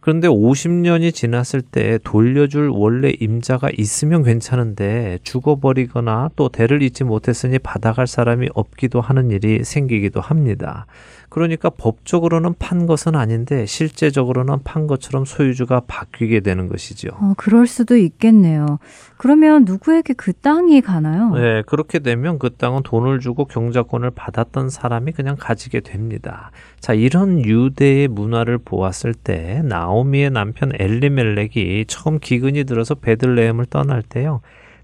그런데 0.00 0.28
50년이 0.28 1.14
지났을 1.14 1.60
때 1.60 1.98
돌려줄 2.02 2.70
원래 2.72 3.12
임자가 3.20 3.70
있으면 3.76 4.22
괜찮은데 4.22 5.18
죽어버리거나 5.22 6.30
또 6.36 6.48
대를 6.48 6.82
잇지 6.82 7.04
못했으니 7.04 7.58
받아갈 7.58 8.06
사람이 8.06 8.48
없기도 8.54 9.00
하는 9.02 9.30
일이 9.30 9.62
생기기도 9.62 10.20
합니다. 10.20 10.86
그러니까 11.30 11.70
법적으로는 11.70 12.54
판 12.58 12.86
것은 12.86 13.14
아닌데 13.14 13.64
실제적으로는 13.64 14.64
판 14.64 14.88
것처럼 14.88 15.24
소유주가 15.24 15.80
바뀌게 15.86 16.40
되는 16.40 16.68
것이죠. 16.68 17.10
어, 17.14 17.34
그럴 17.36 17.68
수도 17.68 17.96
있겠네요. 17.96 18.80
그러면 19.16 19.64
누구에게 19.64 20.14
그 20.14 20.32
땅이 20.32 20.80
가나요? 20.80 21.30
네, 21.34 21.62
그렇게 21.66 22.00
되면 22.00 22.40
그 22.40 22.50
땅은 22.50 22.82
돈을 22.82 23.20
주고 23.20 23.44
경작권을 23.44 24.10
받았던 24.10 24.70
사람이 24.70 25.12
그냥 25.12 25.36
가지게 25.38 25.80
됩니다. 25.80 26.50
자, 26.80 26.94
이런 26.94 27.44
유대의 27.44 28.08
문화를 28.08 28.58
보았을 28.58 29.14
때 29.14 29.62
나오미의 29.64 30.30
남편 30.30 30.72
엘리멜렉이 30.74 31.84
처음 31.86 32.18
기근이 32.18 32.64
들어서 32.64 32.96
베들레헴을 32.96 33.66
떠날 33.66 34.02
때요. 34.02 34.40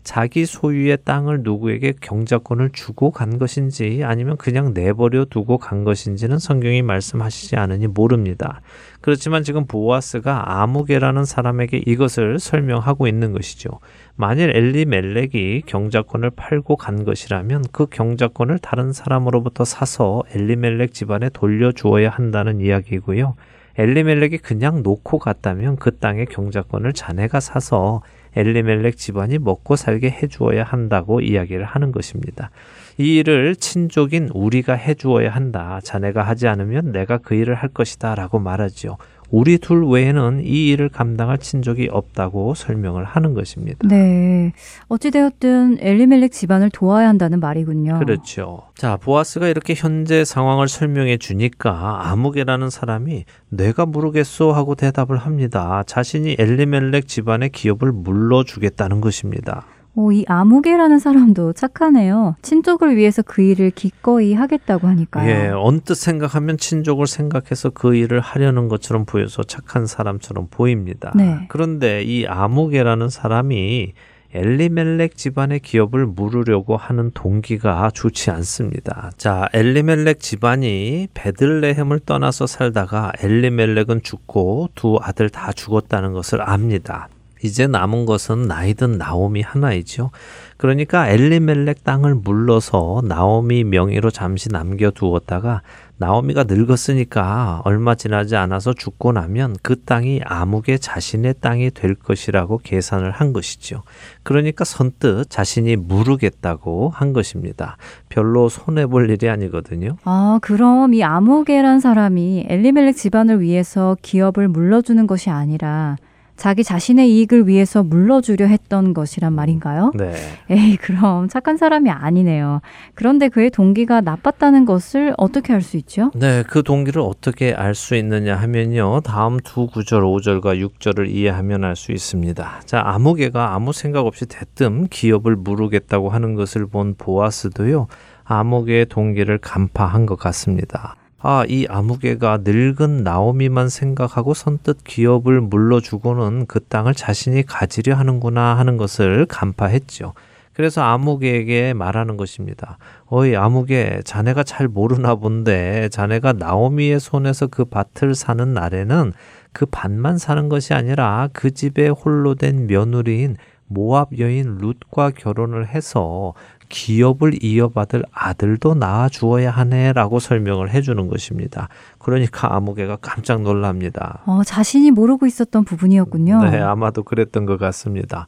자기 0.06 0.46
소유의 0.46 0.98
땅을 1.04 1.40
누구에게 1.42 1.94
경작권을 2.00 2.70
주고 2.70 3.10
간 3.10 3.38
것인지 3.40 4.02
아니면 4.04 4.36
그냥 4.36 4.72
내버려 4.72 5.24
두고 5.24 5.58
간 5.58 5.82
것인지는 5.82 6.38
성경이 6.38 6.82
말씀하시지 6.82 7.56
않으니 7.56 7.88
모릅니다. 7.88 8.60
그렇지만 9.00 9.42
지금 9.42 9.66
보아스가 9.66 10.62
아무개라는 10.62 11.24
사람에게 11.24 11.82
이것을 11.84 12.38
설명하고 12.38 13.08
있는 13.08 13.32
것이죠. 13.32 13.80
만일 14.14 14.56
엘리멜렉이 14.56 15.62
경작권을 15.66 16.30
팔고 16.30 16.76
간 16.76 17.04
것이라면 17.04 17.64
그 17.72 17.86
경작권을 17.86 18.60
다른 18.60 18.92
사람으로부터 18.92 19.64
사서 19.64 20.22
엘리멜렉 20.32 20.94
집안에 20.94 21.30
돌려주어야 21.30 22.10
한다는 22.10 22.60
이야기고요. 22.60 23.34
엘리멜렉이 23.76 24.38
그냥 24.38 24.84
놓고 24.84 25.18
갔다면 25.18 25.76
그 25.76 25.98
땅의 25.98 26.26
경작권을 26.26 26.92
자네가 26.92 27.40
사서 27.40 28.02
엘리멜렉 28.36 28.96
집안이 28.96 29.38
먹고 29.38 29.76
살게 29.76 30.10
해주어야 30.10 30.62
한다고 30.62 31.20
이야기를 31.20 31.64
하는 31.64 31.90
것입니다. 31.90 32.50
이 32.98 33.16
일을 33.16 33.56
친족인 33.56 34.30
우리가 34.32 34.74
해주어야 34.74 35.30
한다. 35.30 35.80
자네가 35.82 36.22
하지 36.22 36.46
않으면 36.46 36.92
내가 36.92 37.18
그 37.18 37.34
일을 37.34 37.54
할 37.54 37.70
것이다. 37.70 38.14
라고 38.14 38.38
말하지요. 38.38 38.96
우리 39.30 39.58
둘 39.58 39.84
외에는 39.84 40.42
이 40.44 40.68
일을 40.68 40.88
감당할 40.88 41.38
친족이 41.38 41.88
없다고 41.90 42.54
설명을 42.54 43.04
하는 43.04 43.34
것입니다. 43.34 43.86
네. 43.88 44.52
어찌되었든 44.88 45.78
엘리멜렉 45.80 46.32
집안을 46.32 46.70
도와야 46.70 47.08
한다는 47.08 47.40
말이군요. 47.40 47.98
그렇죠. 47.98 48.62
자, 48.74 48.96
보아스가 48.96 49.48
이렇게 49.48 49.74
현재 49.74 50.24
상황을 50.24 50.68
설명해 50.68 51.18
주니까 51.18 52.10
아무개라는 52.10 52.70
사람이 52.70 53.24
내가 53.48 53.86
모르겠소 53.86 54.52
하고 54.52 54.74
대답을 54.74 55.16
합니다. 55.16 55.82
자신이 55.86 56.36
엘리멜렉 56.38 57.08
집안의 57.08 57.50
기업을 57.50 57.92
물러주겠다는 57.92 59.00
것입니다. 59.00 59.66
오, 59.96 60.12
이 60.12 60.24
아무개라는 60.28 60.98
사람도 60.98 61.54
착하네요. 61.54 62.36
친족을 62.42 62.96
위해서 62.96 63.22
그 63.22 63.40
일을 63.40 63.70
기꺼이 63.70 64.34
하겠다고 64.34 64.86
하니까요. 64.86 65.28
예, 65.28 65.48
언뜻 65.48 65.94
생각하면 65.94 66.58
친족을 66.58 67.06
생각해서 67.06 67.70
그 67.70 67.94
일을 67.94 68.20
하려는 68.20 68.68
것처럼 68.68 69.06
보여서 69.06 69.42
착한 69.42 69.86
사람처럼 69.86 70.48
보입니다. 70.50 71.12
네. 71.16 71.46
그런데 71.48 72.02
이 72.02 72.26
아무개라는 72.26 73.08
사람이 73.08 73.94
엘리멜렉 74.34 75.16
집안의 75.16 75.60
기업을 75.60 76.04
물으려고 76.04 76.76
하는 76.76 77.10
동기가 77.14 77.90
좋지 77.94 78.30
않습니다. 78.32 79.10
자, 79.16 79.48
엘리멜렉 79.54 80.20
집안이 80.20 81.08
베들레헴을 81.14 82.00
떠나서 82.00 82.46
살다가 82.46 83.12
엘리멜렉은 83.22 84.02
죽고 84.02 84.68
두 84.74 84.98
아들 85.00 85.30
다 85.30 85.52
죽었다는 85.52 86.12
것을 86.12 86.42
압니다. 86.42 87.08
이제 87.42 87.66
남은 87.66 88.06
것은 88.06 88.42
나이든 88.42 88.98
나옴이 88.98 89.42
하나이죠. 89.42 90.10
그러니까 90.56 91.08
엘리멜렉 91.08 91.84
땅을 91.84 92.14
물러서 92.14 93.02
나오미 93.04 93.64
명의로 93.64 94.10
잠시 94.10 94.48
남겨두었다가 94.48 95.62
나오미가 95.98 96.44
늙었으니까 96.46 97.62
얼마 97.64 97.94
지나지 97.94 98.36
않아서 98.36 98.74
죽고 98.74 99.12
나면 99.12 99.56
그 99.62 99.80
땅이 99.80 100.20
아무개 100.24 100.76
자신의 100.76 101.36
땅이 101.40 101.70
될 101.70 101.94
것이라고 101.94 102.60
계산을 102.62 103.10
한 103.10 103.32
것이죠. 103.32 103.82
그러니까 104.22 104.64
선뜻 104.64 105.30
자신이 105.30 105.76
물으겠다고 105.76 106.90
한 106.90 107.14
것입니다. 107.14 107.78
별로 108.10 108.50
손해 108.50 108.86
볼 108.86 109.08
일이 109.08 109.28
아니거든요. 109.28 109.96
아, 110.04 110.38
그럼 110.42 110.92
이 110.92 111.02
아무개란 111.02 111.80
사람이 111.80 112.46
엘리멜렉 112.48 112.96
집안을 112.96 113.40
위해서 113.40 113.96
기업을 114.02 114.48
물러주는 114.48 115.06
것이 115.06 115.30
아니라 115.30 115.96
자기 116.36 116.62
자신의 116.64 117.10
이익을 117.10 117.48
위해서 117.48 117.82
물러주려 117.82 118.46
했던 118.46 118.94
것이란 118.94 119.32
말인가요? 119.32 119.92
네. 119.94 120.12
에이, 120.50 120.76
그럼 120.76 121.28
착한 121.28 121.56
사람이 121.56 121.90
아니네요. 121.90 122.60
그런데 122.94 123.28
그의 123.28 123.50
동기가 123.50 124.00
나빴다는 124.00 124.64
것을 124.66 125.14
어떻게 125.16 125.52
알 125.52 125.62
수 125.62 125.76
있죠? 125.78 126.10
네, 126.14 126.44
그 126.46 126.62
동기를 126.62 127.00
어떻게 127.02 127.52
알 127.52 127.74
수 127.74 127.94
있느냐 127.96 128.36
하면요. 128.36 129.00
다음 129.00 129.38
두 129.38 129.66
구절 129.66 130.02
5절과 130.02 130.60
6절을 130.68 131.08
이해하면 131.10 131.64
알 131.64 131.76
수 131.76 131.92
있습니다. 131.92 132.60
자, 132.64 132.82
아무개가 132.84 133.54
아무 133.54 133.72
생각 133.72 134.06
없이 134.06 134.26
대뜸 134.26 134.88
기업을 134.88 135.36
물으겠다고 135.36 136.10
하는 136.10 136.34
것을 136.34 136.66
본 136.66 136.94
보아스도요. 136.96 137.86
아무개의 138.24 138.86
동기를 138.86 139.38
간파한 139.38 140.06
것 140.06 140.18
같습니다. 140.18 140.96
아, 141.28 141.44
이 141.48 141.66
아무개가 141.68 142.38
늙은 142.44 143.02
나오미만 143.02 143.68
생각하고 143.68 144.32
선뜻 144.32 144.84
기업을 144.84 145.40
물러주고는 145.40 146.46
그 146.46 146.60
땅을 146.60 146.94
자신이 146.94 147.42
가지려 147.42 147.96
하는구나 147.96 148.56
하는 148.56 148.76
것을 148.76 149.26
간파했죠. 149.26 150.14
그래서 150.52 150.82
아무개에게 150.82 151.74
말하는 151.74 152.16
것입니다. 152.16 152.78
어이 153.06 153.34
아무개 153.34 154.02
자네가 154.04 154.44
잘 154.44 154.68
모르나 154.68 155.16
본데 155.16 155.88
자네가 155.88 156.34
나오미의 156.34 157.00
손에서 157.00 157.48
그 157.48 157.64
밭을 157.64 158.14
사는 158.14 158.54
날에는 158.54 159.12
그 159.52 159.66
밭만 159.66 160.18
사는 160.18 160.48
것이 160.48 160.74
아니라 160.74 161.28
그 161.32 161.50
집에 161.50 161.88
홀로 161.88 162.36
된 162.36 162.68
며느리인 162.68 163.36
모압 163.66 164.16
여인 164.20 164.58
룻과 164.58 165.10
결혼을 165.10 165.66
해서 165.66 166.34
기업을 166.68 167.42
이어받을 167.42 168.04
아들도 168.12 168.74
낳아 168.74 169.08
주어야 169.08 169.50
하네라고 169.50 170.18
설명을 170.18 170.70
해주는 170.70 171.06
것입니다. 171.08 171.68
그러니까 171.98 172.54
아무개가 172.54 172.96
깜짝 172.96 173.42
놀랍니다. 173.42 174.22
어, 174.26 174.42
자신이 174.44 174.90
모르고 174.90 175.26
있었던 175.26 175.64
부분이었군요. 175.64 176.50
네, 176.50 176.60
아마도 176.60 177.02
그랬던 177.02 177.46
것 177.46 177.58
같습니다. 177.58 178.26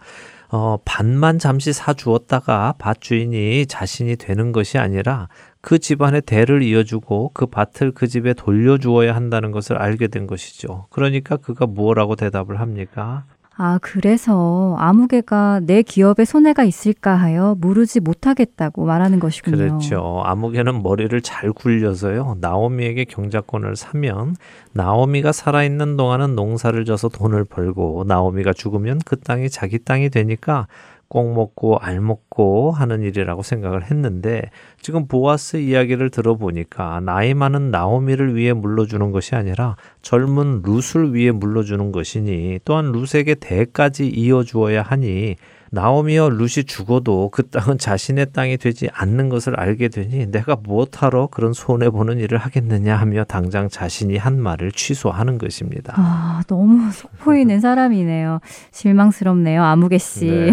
어, 0.51 0.79
밭만 0.85 1.39
잠시 1.39 1.73
사주었다가 1.73 2.75
밭 2.79 3.01
주인이 3.01 3.67
자신이 3.67 4.17
되는 4.17 4.53
것이 4.53 4.79
아니라 4.79 5.29
그 5.61 5.79
집안의 5.79 6.23
대를 6.23 6.63
이어주고 6.63 7.33
그 7.35 7.47
밭을 7.47 7.93
그 7.93 8.07
집에 8.07 8.33
돌려주어야 8.33 9.15
한다는 9.15 9.51
것을 9.51 9.77
알게 9.77 10.09
된 10.09 10.27
것이죠. 10.27 10.87
그러니까 10.91 11.37
그가 11.37 11.67
무엇라고 11.67 12.17
대답을 12.17 12.61
합니까? 12.61 13.25
아, 13.61 13.81
그래서 13.83 14.77
아무개가 14.79 15.61
내 15.65 15.83
기업에 15.83 16.25
손해가 16.25 16.63
있을까 16.63 17.17
하여 17.17 17.57
물으지 17.59 17.99
못하겠다고 17.99 18.85
말하는 18.85 19.19
것이군요. 19.19 19.57
그렇죠. 19.57 20.23
아무개는 20.25 20.81
머리를 20.85 21.21
잘 21.23 21.53
굴려서요. 21.53 22.37
나오미에게 22.41 23.07
경작권을 23.07 23.75
사면 23.75 24.37
나오미가 24.75 25.33
살아있는 25.33 25.97
동안은 25.97 26.37
농사를 26.37 26.85
져서 26.85 27.09
돈을 27.09 27.47
벌고 27.47 28.05
나오미가 28.07 28.53
죽으면 28.53 29.01
그 29.05 29.19
땅이 29.19 29.51
자기 29.51 29.81
땅이 29.81 30.11
되니까 30.11 30.69
꼭 31.09 31.33
먹고 31.33 31.79
알 31.79 32.01
먹고 32.01 32.71
하는 32.71 33.03
일이라고 33.03 33.43
생각을 33.43 33.85
했는데 33.85 34.43
지금 34.81 35.09
보아스 35.09 35.57
이야기를 35.57 36.11
들어보니까 36.11 37.01
나이 37.01 37.33
많은 37.33 37.71
나오미를 37.71 38.35
위해 38.35 38.53
물러주는 38.53 39.11
것이 39.11 39.35
아니라 39.35 39.77
젊은 40.03 40.63
룻을 40.63 41.15
위해 41.15 41.31
물러주는 41.31 41.93
것이니 41.93 42.61
또한 42.65 42.93
룻에게 42.93 43.37
대까지 43.37 44.07
이어주어야 44.07 44.83
하니 44.83 45.37
나오미와 45.71 46.29
룻이 46.31 46.65
죽어도 46.67 47.31
그 47.31 47.49
땅은 47.49 47.79
자신의 47.79 48.33
땅이 48.33 48.57
되지 48.59 48.89
않는 48.93 49.29
것을 49.29 49.59
알게 49.59 49.89
되니 49.89 50.31
내가 50.31 50.57
무엇하러 50.57 51.29
그런 51.29 51.53
손해 51.53 51.91
보는 51.91 52.19
일을 52.19 52.39
하겠느냐 52.39 52.97
하며 52.97 53.25
당장 53.25 53.69
자신이 53.69 54.17
한 54.17 54.41
말을 54.41 54.73
취소하는 54.73 55.39
것입니다. 55.39 55.95
아, 55.97 56.43
너무 56.47 56.91
속보이는 56.91 57.61
사람이네요. 57.61 58.41
실망스럽네요. 58.73 59.63
아무개 59.63 59.99
씨. 59.99 60.27
네. 60.27 60.53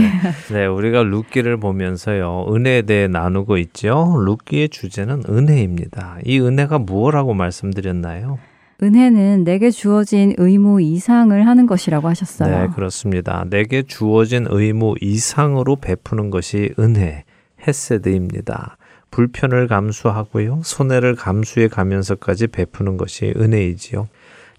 네, 0.52 0.66
우리가 0.66 1.04
룻기를 1.04 1.58
보면서요. 1.58 2.48
은혜에 2.50 2.84
대해 2.84 3.08
나누고 3.08 3.58
있죠. 3.58 4.16
룻기의 4.26 4.70
주제는 4.70 5.24
은혜입니다. 5.30 6.18
이 6.26 6.40
은혜가 6.40 6.80
무엇라고 6.80 7.34
말씀드렸나요? 7.34 8.38
은혜는 8.84 9.44
내게 9.46 9.72
주어진 9.72 10.34
의무 10.38 10.82
이상을 10.82 11.48
하는 11.48 11.66
것이라고 11.66 12.10
하셨어요. 12.10 12.60
네, 12.60 12.68
그렇습니다. 12.74 13.46
내게 13.50 13.84
주어진 13.84 14.46
의무 14.50 14.96
이상으로 15.02 15.78
베푸는 15.78 16.30
것이 16.30 16.74
은혜, 16.78 17.24
헤세드입니다. 17.66 18.78
불편을 19.12 19.68
감수하고요. 19.68 20.62
손해를 20.64 21.16
감수해 21.16 21.70
가면서까지 21.70 22.48
베푸는 22.48 22.98
것이 22.98 23.34
은혜이지요. 23.38 24.08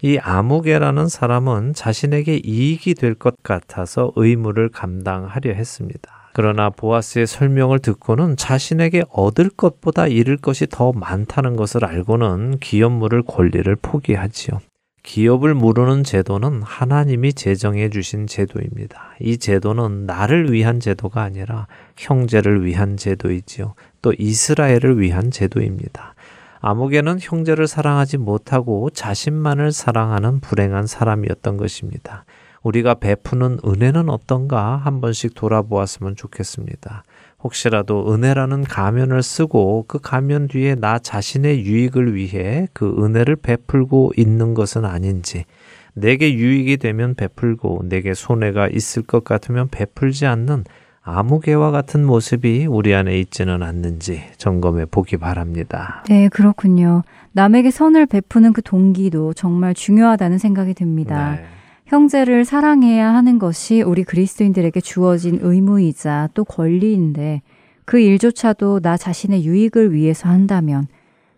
이 0.01 0.17
아무개라는 0.17 1.07
사람은 1.07 1.73
자신에게 1.73 2.41
이익이 2.43 2.95
될 2.95 3.13
것 3.15 3.35
같아서 3.43 4.11
의무를 4.15 4.69
감당하려 4.69 5.53
했습니다. 5.53 6.11
그러나 6.37 6.69
보아스의 6.69 7.25
설명을 7.25 7.79
듣고는 7.79 8.37
자신에게 8.37 9.05
얻을 9.09 9.49
것보다 9.49 10.05
잃을 10.05 10.37
것이 10.37 10.67
더 10.69 10.91
많다는 10.91 11.55
것을 11.55 11.83
알고는 11.83 12.59
기업 12.59 12.91
물을 12.91 13.23
권리를 13.23 13.75
포기하지요. 13.77 14.59
기업을 15.01 15.55
물르는 15.55 16.03
제도는 16.03 16.61
하나님이 16.61 17.33
제정해 17.33 17.89
주신 17.89 18.27
제도입니다. 18.27 19.15
이 19.19 19.39
제도는 19.39 20.05
나를 20.05 20.53
위한 20.53 20.79
제도가 20.79 21.23
아니라 21.23 21.65
형제를 21.97 22.63
위한 22.63 22.97
제도이지요. 22.97 23.73
또 24.03 24.13
이스라엘을 24.15 24.99
위한 24.99 25.31
제도입니다. 25.31 26.13
아무개는 26.59 27.17
형제를 27.19 27.65
사랑하지 27.65 28.19
못하고 28.19 28.91
자신만을 28.91 29.71
사랑하는 29.71 30.39
불행한 30.41 30.85
사람이었던 30.85 31.57
것입니다. 31.57 32.25
우리가 32.63 32.95
베푸는 32.95 33.59
은혜는 33.65 34.09
어떤가 34.09 34.77
한 34.77 35.01
번씩 35.01 35.35
돌아보았으면 35.35 36.15
좋겠습니다. 36.15 37.03
혹시라도 37.43 38.13
은혜라는 38.13 38.63
가면을 38.63 39.21
쓰고 39.21 39.85
그 39.87 39.99
가면 39.99 40.47
뒤에 40.47 40.75
나 40.75 40.97
자신의 40.99 41.65
유익을 41.65 42.15
위해 42.15 42.67
그 42.73 42.95
은혜를 43.03 43.35
베풀고 43.37 44.13
있는 44.17 44.53
것은 44.53 44.85
아닌지, 44.85 45.45
내게 45.93 46.33
유익이 46.33 46.77
되면 46.77 47.15
베풀고 47.15 47.83
내게 47.85 48.13
손해가 48.13 48.67
있을 48.67 49.03
것 49.03 49.23
같으면 49.23 49.67
베풀지 49.69 50.25
않는 50.25 50.63
아무개와 51.01 51.71
같은 51.71 52.05
모습이 52.05 52.65
우리 52.65 52.93
안에 52.93 53.17
있지는 53.19 53.63
않는지 53.63 54.23
점검해 54.37 54.87
보기 54.87 55.15
바랍니다. 55.15 56.03
네, 56.09 56.27
그렇군요. 56.27 57.03
남에게 57.31 57.71
선을 57.71 58.07
베푸는 58.07 58.51
그 58.51 58.61
동기도 58.61 59.33
정말 59.33 59.73
중요하다는 59.73 60.37
생각이 60.37 60.73
듭니다. 60.73 61.35
네. 61.35 61.45
형제를 61.87 62.43
사랑해야 62.43 63.13
하는 63.13 63.39
것이 63.39 63.81
우리 63.81 64.03
그리스도인들에게 64.03 64.79
주어진 64.81 65.39
의무이자 65.41 66.29
또 66.33 66.43
권리인데 66.43 67.41
그 67.85 67.97
일조차도 67.99 68.81
나 68.81 68.97
자신의 68.97 69.45
유익을 69.45 69.93
위해서 69.93 70.27
한다면 70.27 70.87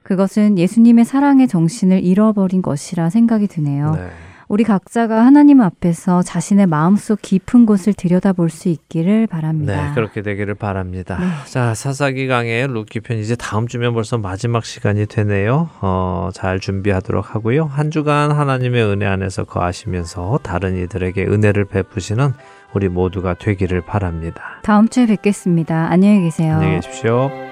그것은 0.02 0.58
예수님의 0.58 1.06
사랑의 1.06 1.48
정신을 1.48 2.04
잃어버린 2.04 2.64
것이라 2.64 3.12
생각이 3.12 3.46
드네요. 3.48 3.92
네. 3.92 4.10
우리 4.50 4.64
각자가 4.64 5.24
하나님 5.24 5.62
앞에서 5.62 6.24
자신의 6.24 6.66
마음속 6.66 7.22
깊은 7.22 7.68
곳을 7.68 7.94
들여다볼 7.94 8.50
수 8.50 8.68
있기를 8.68 9.28
바랍니다. 9.28 9.90
네, 9.90 9.94
그렇게 9.94 10.24
되기를 10.24 10.56
바랍니다. 10.56 11.20
네. 11.20 11.28
자, 11.46 11.76
사사기 11.76 12.28
강의 12.28 12.68
룻기 12.68 13.02
편 13.02 13.20
이제 13.20 13.36
다음 13.36 13.68
주면 13.68 13.94
벌써 13.94 14.18
마지막 14.18 14.66
시간이 14.66 15.06
되네요. 15.06 15.70
어, 15.82 16.32
잘 16.34 16.60
준비하도록 16.60 17.36
하고요. 17.36 17.66
한 17.66 17.92
주간 17.92 18.32
하나님의 18.32 18.84
은혜 18.86 19.06
안에서 19.06 19.44
거하시면서 19.44 20.40
다른 20.42 20.76
이들에게 20.78 21.26
은혜를 21.26 21.66
베푸시는 21.66 22.34
우리 22.74 22.90
모두가 22.90 23.36
되기를 23.36 23.82
바랍니다. 23.82 24.60
다음 24.64 24.90
주에 24.90 25.06
뵙겠습니다. 25.06 25.90
안녕히 25.92 26.22
계세요. 26.22 26.56
안녕히 26.56 26.76
계십시오. 26.82 27.49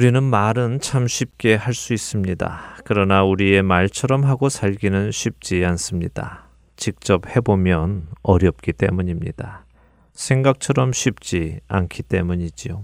우리는 0.00 0.22
말은 0.22 0.80
참 0.80 1.06
쉽게 1.06 1.56
할 1.56 1.74
수 1.74 1.92
있습니다. 1.92 2.78
그러나 2.86 3.22
우리의 3.22 3.62
말처럼 3.62 4.24
하고 4.24 4.48
살기는 4.48 5.12
쉽지 5.12 5.62
않습니다. 5.66 6.48
직접 6.74 7.28
해보면 7.28 8.06
어렵기 8.22 8.72
때문입니다. 8.72 9.66
생각처럼 10.14 10.94
쉽지 10.94 11.60
않기 11.68 12.04
때문이지요. 12.04 12.82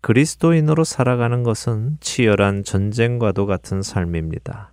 그리스도인으로 0.00 0.84
살아가는 0.84 1.42
것은 1.42 1.98
치열한 2.00 2.64
전쟁과도 2.64 3.44
같은 3.44 3.82
삶입니다. 3.82 4.72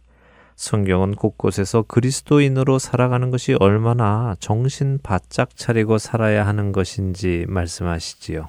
성경은 0.55 1.15
곳곳에서 1.15 1.81
그리스도인으로 1.81 2.79
살아가는 2.79 3.29
것이 3.29 3.57
얼마나 3.59 4.37
정신 4.39 4.99
바짝 5.03 5.57
차리고 5.57 5.97
살아야 5.97 6.47
하는 6.47 6.71
것인지 6.71 7.43
말씀하시지요. 7.49 8.47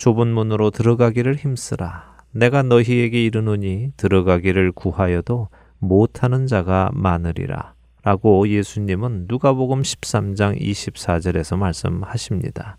좁은 0.00 0.28
문으로 0.28 0.70
들어가기를 0.70 1.34
힘쓰라. 1.34 2.16
내가 2.32 2.62
너희에게 2.62 3.22
이르노니 3.22 3.92
들어가기를 3.98 4.72
구하여도 4.72 5.50
못하는 5.78 6.46
자가 6.46 6.88
많으리라. 6.94 7.74
라고 8.02 8.48
예수님은 8.48 9.26
누가복음 9.28 9.82
13장 9.82 10.58
24절에서 10.58 11.58
말씀하십니다. 11.58 12.78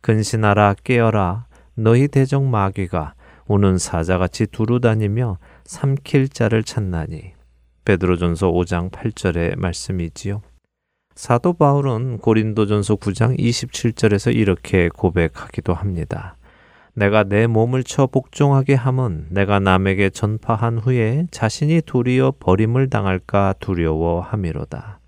근신하라 0.00 0.74
깨어라 0.82 1.46
너희 1.76 2.08
대적 2.08 2.42
마귀가 2.42 3.14
우는 3.46 3.78
사자같이 3.78 4.48
두루다니며 4.48 5.38
삼킬 5.66 6.30
자를 6.30 6.64
찾나니 6.64 7.34
베드로전서 7.84 8.50
5장 8.50 8.90
8절의 8.90 9.56
말씀이지요. 9.56 10.42
사도 11.14 11.52
바울은 11.52 12.18
고린도전서 12.18 12.96
9장 12.96 13.38
27절에서 13.38 14.34
이렇게 14.34 14.88
고백하기도 14.88 15.74
합니다. 15.74 16.36
내가 16.94 17.24
내 17.24 17.46
몸을 17.46 17.84
쳐 17.84 18.06
복종하게 18.06 18.74
함은 18.74 19.28
내가 19.30 19.60
남에게 19.60 20.10
전파한 20.10 20.78
후에 20.78 21.26
자신이 21.30 21.82
도리어 21.86 22.34
버림을 22.40 22.90
당할까 22.90 23.54
두려워함이로다. 23.60 25.00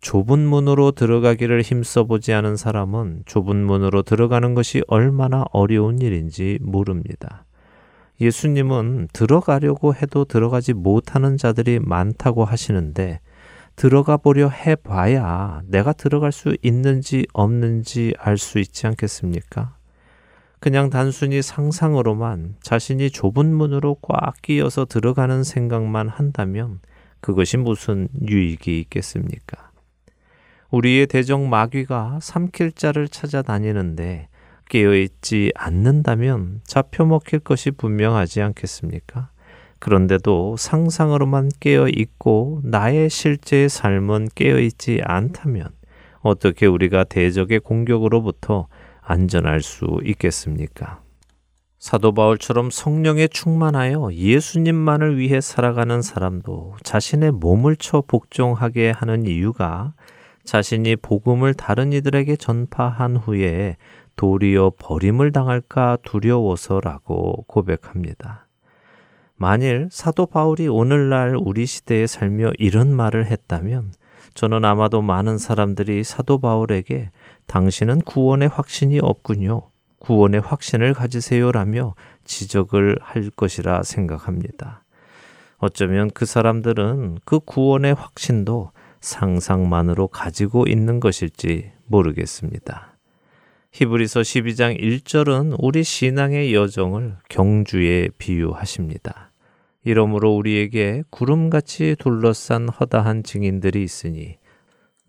좁은 0.00 0.38
문으로 0.38 0.92
들어가기를 0.92 1.60
힘써 1.60 2.04
보지 2.04 2.32
않은 2.32 2.56
사람은 2.56 3.24
좁은 3.26 3.56
문으로 3.66 4.02
들어가는 4.02 4.54
것이 4.54 4.82
얼마나 4.86 5.44
어려운 5.52 6.00
일인지 6.00 6.58
모릅니다. 6.62 7.44
예수님은 8.20 9.08
들어가려고 9.12 9.94
해도 9.94 10.24
들어가지 10.24 10.72
못하는 10.72 11.36
자들이 11.36 11.80
많다고 11.80 12.44
하시는데 12.44 13.20
들어가 13.76 14.16
보려 14.16 14.48
해봐야 14.48 15.62
내가 15.66 15.92
들어갈 15.92 16.32
수 16.32 16.56
있는지 16.62 17.26
없는지 17.32 18.14
알 18.18 18.36
수 18.36 18.58
있지 18.58 18.86
않겠습니까? 18.86 19.79
그냥 20.60 20.90
단순히 20.90 21.40
상상으로만 21.40 22.56
자신이 22.60 23.10
좁은 23.10 23.54
문으로 23.54 23.96
꽉 24.02 24.34
끼어서 24.42 24.84
들어가는 24.84 25.42
생각만 25.42 26.08
한다면 26.08 26.80
그것이 27.20 27.56
무슨 27.56 28.08
유익이 28.28 28.78
있겠습니까? 28.80 29.70
우리의 30.70 31.06
대적 31.06 31.40
마귀가 31.40 32.18
삼킬 32.20 32.72
자를 32.72 33.08
찾아다니는데 33.08 34.28
깨어있지 34.68 35.52
않는다면 35.56 36.60
잡혀 36.64 37.04
먹힐 37.06 37.40
것이 37.40 37.70
분명하지 37.70 38.42
않겠습니까? 38.42 39.30
그런데도 39.78 40.56
상상으로만 40.58 41.48
깨어 41.58 41.88
있고 41.88 42.60
나의 42.64 43.08
실제의 43.08 43.70
삶은 43.70 44.28
깨어 44.34 44.60
있지 44.60 45.00
않다면 45.02 45.68
어떻게 46.20 46.66
우리가 46.66 47.04
대적의 47.04 47.60
공격으로부터 47.60 48.68
안전할 49.10 49.60
수 49.60 49.98
있겠습니까? 50.04 51.02
사도 51.80 52.12
바울처럼 52.12 52.70
성령에 52.70 53.26
충만하여 53.26 54.10
예수님만을 54.12 55.18
위해 55.18 55.40
살아가는 55.40 56.00
사람도 56.00 56.76
자신의 56.84 57.32
몸을 57.32 57.74
쳐 57.76 58.02
복종하게 58.06 58.90
하는 58.90 59.26
이유가 59.26 59.94
자신이 60.44 60.96
복음을 60.96 61.54
다른 61.54 61.92
이들에게 61.92 62.36
전파한 62.36 63.16
후에 63.16 63.76
도리어 64.14 64.72
버림을 64.78 65.32
당할까 65.32 65.98
두려워서라고 66.04 67.44
고백합니다. 67.48 68.46
만일 69.34 69.88
사도 69.90 70.26
바울이 70.26 70.68
오늘날 70.68 71.34
우리 71.36 71.66
시대에 71.66 72.06
살며 72.06 72.52
이런 72.58 72.94
말을 72.94 73.26
했다면 73.26 73.92
저는 74.34 74.64
아마도 74.64 75.02
많은 75.02 75.38
사람들이 75.38 76.04
사도 76.04 76.38
바울에게 76.38 77.10
당신은 77.50 78.02
구원의 78.02 78.48
확신이 78.48 79.00
없군요. 79.00 79.62
구원의 79.98 80.40
확신을 80.40 80.94
가지세요라며 80.94 81.96
지적을 82.22 82.98
할 83.02 83.28
것이라 83.30 83.82
생각합니다. 83.82 84.84
어쩌면 85.58 86.12
그 86.14 86.26
사람들은 86.26 87.18
그 87.24 87.40
구원의 87.40 87.94
확신도 87.94 88.70
상상만으로 89.00 90.06
가지고 90.06 90.66
있는 90.68 91.00
것일지 91.00 91.72
모르겠습니다. 91.88 92.96
히브리서 93.72 94.20
12장 94.20 94.80
1절은 94.80 95.56
우리 95.58 95.82
신앙의 95.82 96.54
여정을 96.54 97.16
경주에 97.28 98.10
비유하십니다. 98.16 99.32
이러므로 99.82 100.36
우리에게 100.36 101.02
구름같이 101.10 101.96
둘러싼 101.98 102.68
허다한 102.68 103.24
증인들이 103.24 103.82
있으니 103.82 104.36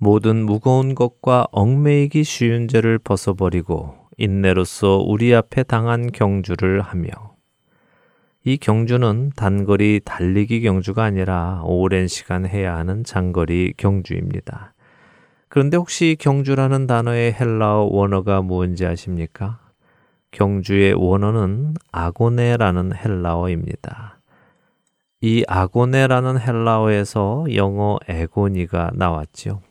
모든 0.04 0.48
무거운 0.48 0.96
것과 0.96 1.46
얽매이기 1.52 2.24
쉬운 2.24 2.68
죄를 2.68 2.98
벗어버리고 2.98 3.94
인내로서 4.18 4.98
우리 4.98 5.32
앞에 5.36 5.62
당한 5.62 6.12
경주를 6.12 6.82
하며 6.82 7.12
이 8.44 8.58
경주는 8.58 9.34
단거리 9.36 10.02
달리기 10.04 10.64
경주가 10.64 11.04
아니라 11.04 11.62
오랜 11.66 12.08
시간 12.08 12.48
해야 12.48 12.78
하는 12.78 13.04
장거리 13.04 13.76
경주입니다. 13.78 14.74
그런데 15.50 15.78
혹시 15.78 16.18
경주라는 16.20 16.88
단어의 16.88 17.34
헬라어 17.34 17.88
원어가 17.92 18.42
무엇인지 18.42 18.88
아십니까? 18.88 19.60
경주의 20.32 20.94
원어는 20.94 21.76
아고네라는 21.92 22.96
헬라어입니다. 22.96 24.20
이 25.22 25.44
아고네라는 25.48 26.40
헬라어에서 26.40 27.46
영어 27.54 28.00
에고니가 28.08 28.90
나왔지요. 28.96 29.62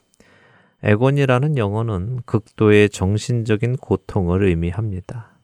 에곤이라는 0.83 1.59
영어는 1.59 2.21
극도의 2.25 2.89
정신적인 2.89 3.77
고통을 3.77 4.45
의미합니다. 4.45 5.39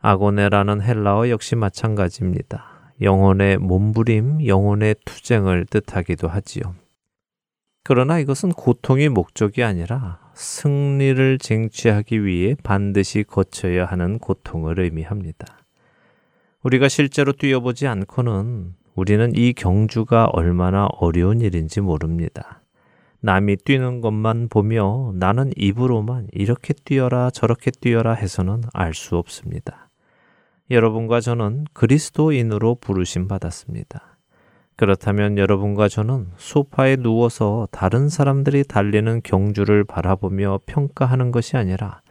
아고네라는 0.00 0.82
헬라어 0.82 1.30
역시 1.30 1.54
마찬가지입니다. 1.54 2.92
영혼의 3.00 3.58
몸부림, 3.58 4.46
영혼의 4.46 4.96
투쟁을 5.04 5.66
뜻하기도 5.66 6.28
하지요. 6.28 6.74
그러나 7.84 8.18
이것은 8.18 8.50
고통이 8.50 9.08
목적이 9.08 9.62
아니라 9.62 10.18
승리를 10.34 11.38
쟁취하기 11.38 12.24
위해 12.24 12.56
반드시 12.62 13.22
거쳐야 13.22 13.84
하는 13.84 14.18
고통을 14.18 14.80
의미합니다. 14.80 15.46
우리가 16.62 16.88
실제로 16.88 17.32
뛰어보지 17.32 17.86
않고는 17.86 18.74
우리는 18.94 19.32
이 19.36 19.52
경주가 19.52 20.26
얼마나 20.26 20.86
어려운 20.86 21.40
일인지 21.40 21.80
모릅니다. 21.80 22.63
남이 23.24 23.56
뛰는 23.64 24.02
것만 24.02 24.48
보며 24.50 25.12
나는 25.14 25.50
입으로만 25.56 26.28
이렇게 26.32 26.74
뛰어라 26.74 27.30
저렇게 27.30 27.70
뛰어라 27.70 28.12
해서는 28.12 28.60
알 28.74 28.92
수 28.92 29.16
없습니다. 29.16 29.88
여러분과 30.70 31.22
저는 31.22 31.64
그리스도인으로 31.72 32.74
부르심 32.74 33.26
받았습니다. 33.26 34.18
그렇다면 34.76 35.38
여러분과 35.38 35.88
저는 35.88 36.32
소파에 36.36 36.96
누워서 36.96 37.66
다른 37.70 38.10
사람들이 38.10 38.62
달리는 38.64 39.22
경주를 39.24 39.84
바라보며 39.84 40.60
평가하는 40.66 41.32
것이 41.32 41.56
아니라 41.56 42.02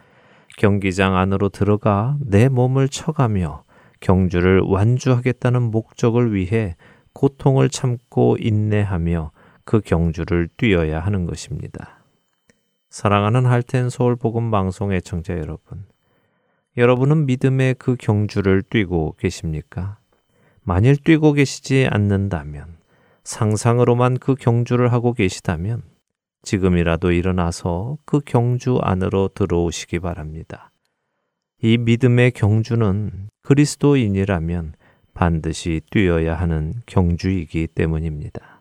경기장 0.58 1.16
안으로 1.16 1.50
들어가 1.50 2.18
내 2.22 2.50
몸을 2.50 2.90
쳐가며 2.90 3.62
경주를 4.00 4.62
완주하겠다는 4.62 5.62
목적을 5.62 6.34
위해 6.34 6.76
고통을 7.14 7.70
참고 7.70 8.36
인내하며 8.40 9.32
그 9.66 9.82
경주를 9.82 10.50
뛰어야 10.58 11.00
하는 11.00 11.26
것입니다. 11.26 12.04
사랑하는 12.90 13.46
할텐 13.46 13.90
서울 13.90 14.16
복음 14.16 14.52
방송 14.52 14.94
애청자 14.94 15.38
여러분. 15.38 15.86
여러분은 16.78 17.26
믿음의 17.26 17.76
그 17.76 17.96
경주를 18.00 18.62
뛰고 18.62 19.16
계십니까? 19.20 19.98
만일 20.64 20.98
뛰고 20.98 21.34
계시지 21.34 21.88
않는다면, 21.90 22.78
상상으로만 23.24 24.18
그 24.20 24.36
경주를 24.36 24.92
하고 24.92 25.14
계시다면, 25.14 25.84
지금이라도 26.44 27.12
일어나서 27.12 27.98
그 28.06 28.20
경주 28.26 28.80
안으로 28.82 29.30
들어오시기 29.30 30.00
바랍니다. 30.00 30.72
이 31.62 31.78
믿음의 31.78 32.32
경주는 32.32 33.30
그리스도인이라면 33.42 34.74
반드시 35.14 35.82
뛰어야 35.90 36.36
하는 36.36 36.74
경주이기 36.86 37.68
때문입니다. 37.68 38.53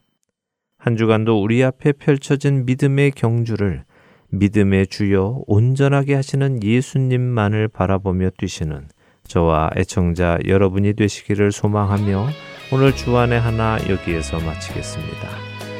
한 0.82 0.96
주간도 0.96 1.40
우리 1.40 1.62
앞에 1.62 1.92
펼쳐진 1.92 2.66
믿음의 2.66 3.12
경주를 3.12 3.84
믿음의 4.30 4.88
주여 4.88 5.44
온전하게 5.46 6.14
하시는 6.14 6.60
예수님만을 6.60 7.68
바라보며 7.68 8.30
뛰시는 8.36 8.88
저와 9.24 9.70
애청자 9.76 10.38
여러분이 10.44 10.94
되시기를 10.94 11.52
소망하며 11.52 12.26
오늘 12.72 12.96
주안의 12.96 13.38
하나 13.38 13.78
여기에서 13.88 14.40
마치겠습니다. 14.40 15.28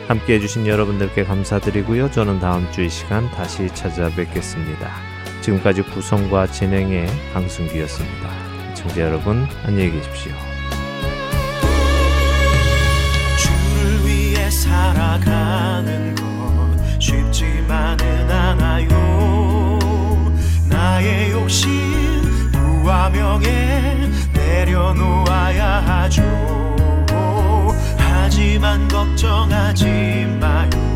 함께 0.07 0.35
해주신 0.35 0.69
여러분들께 0.69 1.25
감사드리고요. 1.25 2.13
저는 2.13 2.39
다음 2.39 2.71
주 2.71 2.83
이 2.83 2.89
시간 2.89 3.29
다시 3.33 3.67
찾아뵙겠습니다. 3.75 4.89
지금까지 5.41 5.83
구성과 5.83 6.47
진행의 6.47 7.09
강승기였습니다. 7.33 8.75
청자 8.75 9.01
여러분, 9.01 9.47
안녕히 9.65 9.91
계십시오. 9.91 10.42
살아가는 14.63 16.15
건 16.15 17.01
쉽지만은 17.01 18.31
않아요. 18.31 19.79
나의 20.69 21.33
욕심 21.33 21.69
무와 22.53 23.11
명예 23.11 24.09
내려놓아야 24.33 25.81
하죠. 25.81 26.23
하지만 27.99 28.87
걱정하지 28.87 30.27
마요. 30.41 30.92